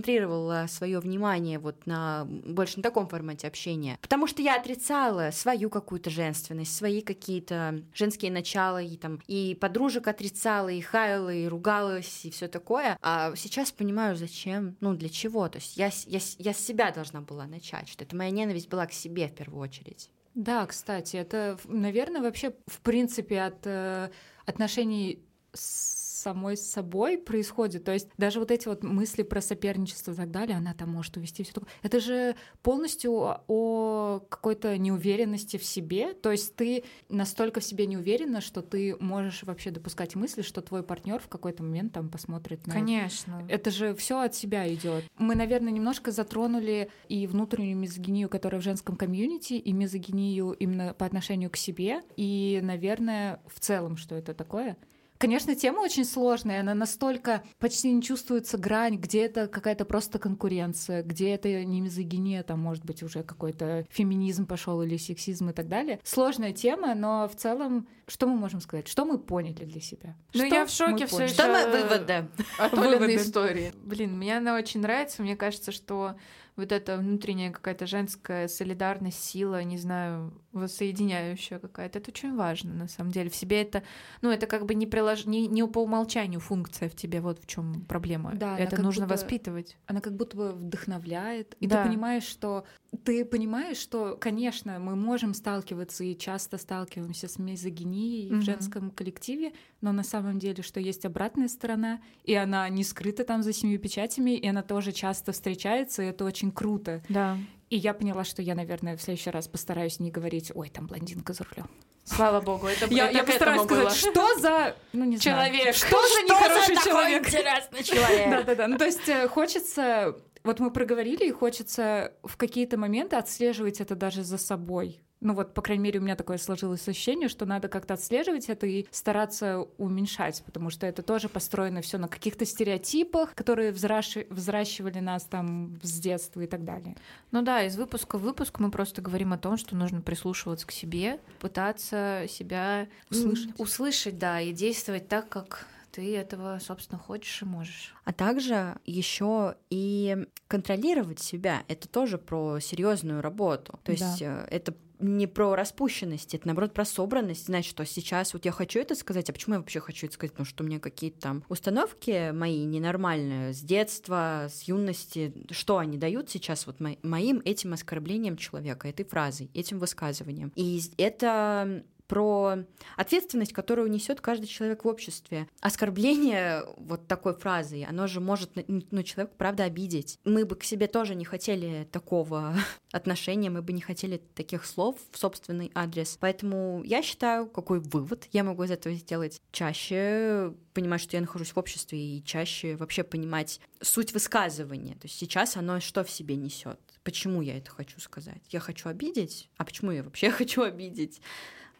концентрировала 0.04 0.66
свое 0.68 1.00
внимание 1.00 1.60
вот 1.60 1.86
на 1.86 2.26
больше 2.26 2.78
на 2.78 2.84
таком 2.84 3.08
формате 3.08 3.48
общения. 3.48 3.98
Потому 4.02 4.28
что 4.28 4.42
я 4.42 4.56
отрицала 4.56 5.32
свою 5.32 5.70
какую-то 5.70 6.10
женственность, 6.10 6.76
свои 6.76 7.02
какие-то 7.02 7.82
женские 7.94 8.32
начала, 8.32 8.82
и 8.82 8.98
там 8.98 9.20
и 9.28 9.58
подружек 9.60 10.08
отрицала, 10.08 10.70
и 10.70 10.82
хаяла, 10.82 11.34
и 11.34 11.48
ругалась, 11.48 12.26
и 12.26 12.32
все 12.32 12.48
такое. 12.48 12.98
А 13.02 13.34
сейчас 13.36 13.72
понимаю, 13.72 14.16
зачем, 14.16 14.76
ну 14.82 14.94
для 14.94 15.10
чего. 15.10 15.48
То 15.48 15.60
есть 15.60 15.78
я, 15.78 15.90
я, 16.08 16.20
я 16.38 16.54
с 16.54 16.60
себя 16.60 16.92
должна 16.92 17.22
была 17.22 17.46
начать, 17.46 17.88
что 17.88 18.04
это 18.04 18.16
моя 18.16 18.32
ненависть 18.32 18.70
была 18.70 18.86
к 18.86 18.94
себе 18.94 19.28
в 19.28 19.36
первую 19.36 19.62
очередь. 19.62 20.10
Да, 20.36 20.66
кстати, 20.66 21.16
это, 21.16 21.58
наверное, 21.66 22.22
вообще 22.22 22.54
в 22.66 22.80
принципе 22.82 23.42
от 23.42 23.66
э, 23.66 24.10
отношений 24.46 25.20
с 25.54 26.03
самой 26.24 26.58
собой 26.58 27.18
происходит. 27.18 27.84
То 27.84 27.92
есть 27.92 28.08
даже 28.18 28.40
вот 28.40 28.52
эти 28.52 28.68
вот 28.68 28.84
мысли 28.84 29.24
про 29.24 29.42
соперничество 29.42 30.12
и 30.12 30.16
так 30.16 30.32
далее, 30.32 30.58
она 30.58 30.74
там 30.74 30.90
может 30.90 31.18
увести 31.18 31.44
все 31.44 31.54
такое. 31.54 31.70
Это 31.82 32.00
же 32.00 32.36
полностью 32.62 33.42
о 33.48 34.22
какой-то 34.30 34.78
неуверенности 34.78 35.58
в 35.58 35.66
себе. 35.66 36.14
То 36.14 36.32
есть 36.32 36.56
ты 36.56 36.84
настолько 37.10 37.60
в 37.60 37.64
себе 37.64 37.86
не 37.86 37.98
уверена, 37.98 38.42
что 38.42 38.62
ты 38.62 38.96
можешь 39.00 39.44
вообще 39.44 39.72
допускать 39.72 40.16
мысли, 40.16 40.42
что 40.42 40.62
твой 40.62 40.84
партнер 40.84 41.20
в 41.20 41.28
какой-то 41.28 41.64
момент 41.64 41.94
там 41.94 42.10
посмотрит 42.10 42.66
на. 42.68 42.74
Конечно. 42.74 43.46
Это 43.50 43.70
же 43.70 43.94
все 43.96 44.22
от 44.22 44.34
себя 44.34 44.72
идет. 44.74 45.04
Мы, 45.18 45.36
наверное, 45.36 45.72
немножко 45.72 46.12
затронули 46.12 46.90
и 47.10 47.28
внутреннюю 47.28 47.78
мизогинию, 47.78 48.30
которая 48.30 48.62
в 48.62 48.64
женском 48.64 48.96
комьюнити, 48.96 49.54
и 49.54 49.74
мизогинию 49.74 50.52
именно 50.52 50.94
по 50.94 51.06
отношению 51.06 51.50
к 51.50 51.58
себе, 51.58 52.02
и, 52.16 52.60
наверное, 52.64 53.42
в 53.48 53.60
целом, 53.60 53.98
что 53.98 54.16
это 54.16 54.34
такое. 54.34 54.78
Конечно, 55.24 55.56
тема 55.56 55.80
очень 55.80 56.04
сложная, 56.04 56.60
она 56.60 56.74
настолько 56.74 57.44
почти 57.58 57.94
не 57.94 58.02
чувствуется 58.02 58.58
грань, 58.58 58.98
где 58.98 59.24
это 59.24 59.48
какая-то 59.48 59.86
просто 59.86 60.20
конкуренция, 60.20 61.02
где 61.02 61.30
это 61.30 61.64
не 61.64 61.80
мизогиния, 61.80 62.44
там, 62.44 62.60
может 62.60 62.84
быть, 62.84 63.02
уже 63.04 63.24
какой-то 63.24 63.86
феминизм 63.90 64.46
пошел 64.46 64.82
или 64.82 64.98
сексизм 64.98 65.52
и 65.52 65.54
так 65.54 65.70
далее. 65.70 66.02
Сложная 66.04 66.52
тема, 66.52 66.94
но 66.94 67.30
в 67.30 67.38
целом, 67.38 67.88
что 68.06 68.28
мы 68.28 68.36
можем 68.36 68.60
сказать? 68.60 68.90
Что 68.90 69.06
мы 69.06 69.18
поняли 69.18 69.64
для 69.64 69.80
себя? 69.80 70.18
Ну, 70.34 70.44
я 70.44 70.66
в 70.66 70.70
шоке 70.70 71.06
все 71.06 71.30
Что 71.30 71.48
мы 71.48 71.72
выводы? 71.72 72.28
От 72.58 72.74
Оленой 72.74 73.16
истории. 73.16 73.72
Блин, 73.82 74.18
мне 74.18 74.38
она 74.38 74.56
очень 74.56 74.82
нравится. 74.82 75.22
Мне 75.22 75.38
кажется, 75.38 75.72
что 75.72 76.18
вот 76.58 76.74
эта 76.74 76.98
внутренняя 76.98 77.52
какая-то 77.52 77.88
женская 77.88 78.50
солидарность, 78.50 79.24
сила, 79.24 79.64
не 79.64 79.78
знаю, 79.78 80.34
воссоединяющая 80.54 81.60
какая-то, 81.60 82.00
это 82.00 82.12
очень 82.12 82.36
важно 82.36 82.74
на 82.74 82.88
самом 82.88 83.12
деле. 83.12 83.30
В 83.30 83.36
себе 83.36 83.62
это, 83.62 83.84
ну, 84.22 84.30
это 84.30 84.48
как 84.48 84.66
бы 84.66 84.76
не, 84.76 84.86
прилож... 84.86 85.26
не, 85.26 85.48
не 85.48 85.66
по 85.68 85.80
умолчанию 85.80 86.40
функция 86.40 86.90
в 86.90 86.96
тебе, 86.96 87.22
вот 87.22 87.40
в 87.40 87.48
чем 87.48 87.82
проблема. 87.86 88.34
Да, 88.36 88.58
это 88.58 88.82
нужно 88.82 89.06
будто, 89.06 89.16
воспитывать. 89.16 89.78
Она 89.88 90.00
как 90.00 90.16
будто 90.16 90.38
бы 90.38 90.52
вдохновляет, 90.52 91.56
и 91.60 91.68
да. 91.68 91.84
ты 91.84 91.90
понимаешь, 91.90 92.24
что 92.24 92.66
ты 93.04 93.26
понимаешь, 93.26 93.78
что, 93.78 94.16
конечно, 94.20 94.78
мы 94.80 94.96
можем 94.96 95.34
сталкиваться 95.34 96.04
и 96.04 96.16
часто 96.16 96.58
сталкиваемся 96.58 97.28
с 97.28 97.40
мизогинией 97.40 98.30
mm-hmm. 98.30 98.38
в 98.38 98.42
женском 98.42 98.92
коллективе, 98.92 99.54
но 99.82 99.92
на 99.92 100.04
самом 100.04 100.40
деле, 100.40 100.62
что 100.62 100.80
есть 100.80 101.06
обратная 101.06 101.48
сторона, 101.48 102.02
и 102.24 102.36
она 102.36 102.70
не 102.70 102.84
скрыта 102.84 103.24
там 103.24 103.42
за 103.42 103.54
семью 103.54 103.80
печатями, 103.80 104.38
и 104.38 104.48
она 104.48 104.62
тоже 104.62 104.92
часто 104.92 105.32
встречается, 105.32 106.04
и 106.04 106.08
это 106.08 106.24
очень 106.26 106.52
круто. 106.52 107.04
Да. 107.10 107.38
И 107.74 107.78
я 107.78 107.96
поняла, 107.96 108.24
что 108.24 108.44
я, 108.44 108.54
наверное, 108.54 108.96
в 108.96 109.02
следующий 109.02 109.32
раз 109.32 109.48
постараюсь 109.48 110.00
не 110.00 110.12
говорить, 110.12 110.52
ой, 110.54 110.70
там 110.70 110.86
блондинка 110.86 111.34
за 111.34 111.44
рулем. 111.44 111.68
Слава 112.04 112.40
богу, 112.40 112.68
это 112.68 112.86
Я, 112.86 113.08
это 113.08 113.18
я 113.18 113.24
постараюсь 113.24 113.64
было. 113.64 113.90
сказать, 113.90 114.12
что 114.12 114.40
за 114.40 114.76
ну, 114.92 115.06
не 115.06 115.18
знаю, 115.18 115.50
Человек. 115.50 115.76
что 115.76 115.88
за 115.88 116.22
нехороший 116.22 116.76
человек. 116.76 117.28
интересный 117.28 117.84
человек. 117.84 118.30
Да-да-да. 118.46 118.68
Ну, 118.68 118.78
то 118.78 118.86
есть 118.86 119.10
э, 119.10 119.28
хочется... 119.28 120.16
Вот 120.44 120.60
мы 120.60 120.70
проговорили, 120.70 121.26
и 121.26 121.32
хочется 121.32 122.14
в 122.22 122.38
какие-то 122.38 122.78
моменты 122.78 123.16
отслеживать 123.16 123.82
это 123.82 123.96
даже 123.96 124.24
за 124.24 124.38
собой. 124.38 125.02
Ну 125.24 125.34
вот, 125.34 125.54
по 125.54 125.62
крайней 125.62 125.84
мере, 125.84 126.00
у 126.00 126.04
меня 126.04 126.18
такое 126.18 126.38
сложилось 126.38 126.86
ощущение, 126.88 127.30
что 127.30 127.46
надо 127.46 127.70
как-то 127.70 127.94
отслеживать 127.94 128.50
это 128.50 128.68
и 128.68 128.86
стараться 128.92 129.60
уменьшать, 129.78 130.44
потому 130.46 130.70
что 130.70 130.86
это 130.86 131.02
тоже 131.02 131.30
построено 131.30 131.82
все 131.82 131.98
на 131.98 132.10
каких-то 132.10 132.46
стереотипах, 132.46 133.34
которые 133.34 133.72
взращи- 133.72 134.28
взращивали 134.30 135.00
нас 135.00 135.24
там 135.24 135.80
с 135.82 135.98
детства 136.00 136.42
и 136.42 136.48
так 136.48 136.66
далее. 136.66 136.98
Ну 137.32 137.42
да, 137.42 137.64
из 137.64 137.78
выпуска 137.78 138.18
в 138.18 138.22
выпуск 138.22 138.60
мы 138.60 138.70
просто 138.70 139.02
говорим 139.02 139.32
о 139.32 139.38
том, 139.38 139.56
что 139.56 139.78
нужно 139.78 140.02
прислушиваться 140.02 140.68
к 140.68 140.72
себе, 140.74 141.22
пытаться 141.40 142.26
себя 142.28 142.90
Услышать. 143.10 143.58
услышать, 143.58 144.18
да, 144.20 144.42
и 144.42 144.52
действовать 144.52 145.08
так, 145.08 145.30
как 145.30 145.68
ты 145.94 146.18
этого, 146.18 146.60
собственно, 146.60 147.00
хочешь 147.00 147.44
и 147.44 147.46
можешь. 147.46 147.96
А 148.04 148.12
также 148.12 148.78
еще 148.84 149.56
и 149.70 150.28
контролировать 150.48 151.20
себя. 151.20 151.64
Это 151.68 151.88
тоже 151.88 152.18
про 152.18 152.60
серьезную 152.60 153.22
работу. 153.22 153.80
То 153.84 153.92
есть 153.92 154.22
э, 154.22 154.48
это 154.50 154.74
не 155.04 155.28
про 155.28 155.56
распущенность, 155.56 156.34
это 156.34 156.48
наоборот 156.48 156.74
про 156.74 156.86
собранность, 156.86 157.46
знать, 157.46 157.66
что 157.66 157.86
сейчас 157.86 158.34
вот 158.34 158.46
я 158.46 158.52
хочу 158.52 158.80
это 158.80 158.96
сказать, 158.96 159.30
а 159.30 159.34
почему 159.34 159.56
я 159.56 159.60
вообще 159.60 159.80
хочу 159.80 160.08
это 160.08 160.16
сказать? 160.16 160.32
Потому 160.32 160.46
что 160.46 160.64
у 160.64 160.68
меня 160.68 160.80
какие-то 160.80 161.20
там 161.20 161.44
установки 161.50 162.32
мои 162.32 162.64
ненормальные 162.66 163.54
с 163.54 163.62
детства, 163.62 164.48
с 164.50 164.64
юности, 164.64 165.34
что 165.52 165.78
они 165.78 165.98
дают 165.98 166.30
сейчас 166.30 166.66
вот 166.66 166.80
мо- 166.80 166.98
моим 167.04 167.42
этим 167.46 167.74
оскорблением 167.74 168.38
человека, 168.38 168.88
этой 168.88 169.06
фразой, 169.06 169.50
этим 169.54 169.80
высказыванием. 169.80 170.52
И 170.56 170.82
это 170.98 171.84
про 172.08 172.58
ответственность, 172.96 173.54
которую 173.54 173.90
несет 173.90 174.22
каждый 174.22 174.48
человек 174.48 174.84
в 174.84 174.88
обществе. 174.88 175.48
Оскорбление 175.62 176.64
вот 176.78 177.08
такой 177.08 177.34
фразой, 177.34 177.86
оно 177.86 178.08
же 178.08 178.20
может 178.20 178.52
ну, 178.68 179.04
человека, 179.04 179.34
правда, 179.38 179.64
обидеть. 179.64 180.20
Мы 180.24 180.46
бы 180.46 180.56
к 180.56 180.64
себе 180.64 180.88
тоже 180.88 181.16
не 181.16 181.26
хотели 181.26 181.88
такого 181.92 182.56
отношения, 182.92 183.50
мы 183.50 183.62
бы 183.62 183.74
не 183.74 183.82
хотели 183.82 184.22
таких 184.36 184.66
слов 184.66 184.98
в 185.12 185.18
собственный 185.18 185.72
адрес. 185.74 186.18
Поэтому 186.20 186.84
я 186.84 187.02
считаю, 187.02 187.48
какой 187.48 187.80
вывод 187.80 188.28
я 188.32 188.44
могу 188.44 188.64
из 188.64 188.72
этого 188.72 188.96
сделать? 188.96 189.42
Чаще 189.52 190.54
понимать, 190.74 191.02
что 191.02 191.16
я 191.18 191.22
нахожусь 191.22 191.52
в 191.52 191.58
обществе, 191.58 192.00
и 192.00 192.24
чаще 192.24 192.76
вообще 192.76 193.04
понимать 193.04 193.60
суть 193.82 194.14
высказывания. 194.14 194.94
То 194.96 195.08
есть 195.08 195.18
сейчас 195.18 195.56
оно 195.58 195.80
что 195.80 196.04
в 196.04 196.10
себе 196.10 196.36
несет? 196.36 196.80
Почему 197.04 197.42
я 197.42 197.58
это 197.58 197.70
хочу 197.70 198.00
сказать? 198.00 198.42
Я 198.50 198.60
хочу 198.60 198.90
обидеть? 198.90 199.50
А 199.58 199.66
почему 199.66 199.92
я 199.92 200.04
вообще 200.04 200.32
хочу 200.32 200.64
обидеть? 200.64 201.22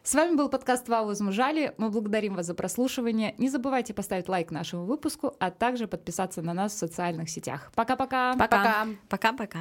С 0.06 0.14
вами 0.14 0.36
был 0.36 0.50
подкаст 0.50 0.86
«Вау, 0.90 1.06
возмужали». 1.06 1.72
Мы 1.78 1.88
благодарим 1.88 2.34
вас 2.34 2.44
за 2.44 2.54
прослушивание. 2.54 3.34
Не 3.38 3.48
забывайте 3.48 3.94
поставить 3.94 4.28
лайк 4.28 4.50
нашему 4.50 4.84
выпуску, 4.84 5.34
а 5.40 5.50
также 5.50 5.86
подписаться 5.86 6.42
на 6.42 6.52
нас 6.52 6.74
в 6.74 6.76
социальных 6.76 7.30
сетях. 7.30 7.72
Пока-пока! 7.74 8.34
Пока. 8.36 8.86
Пока-пока. 9.08 9.60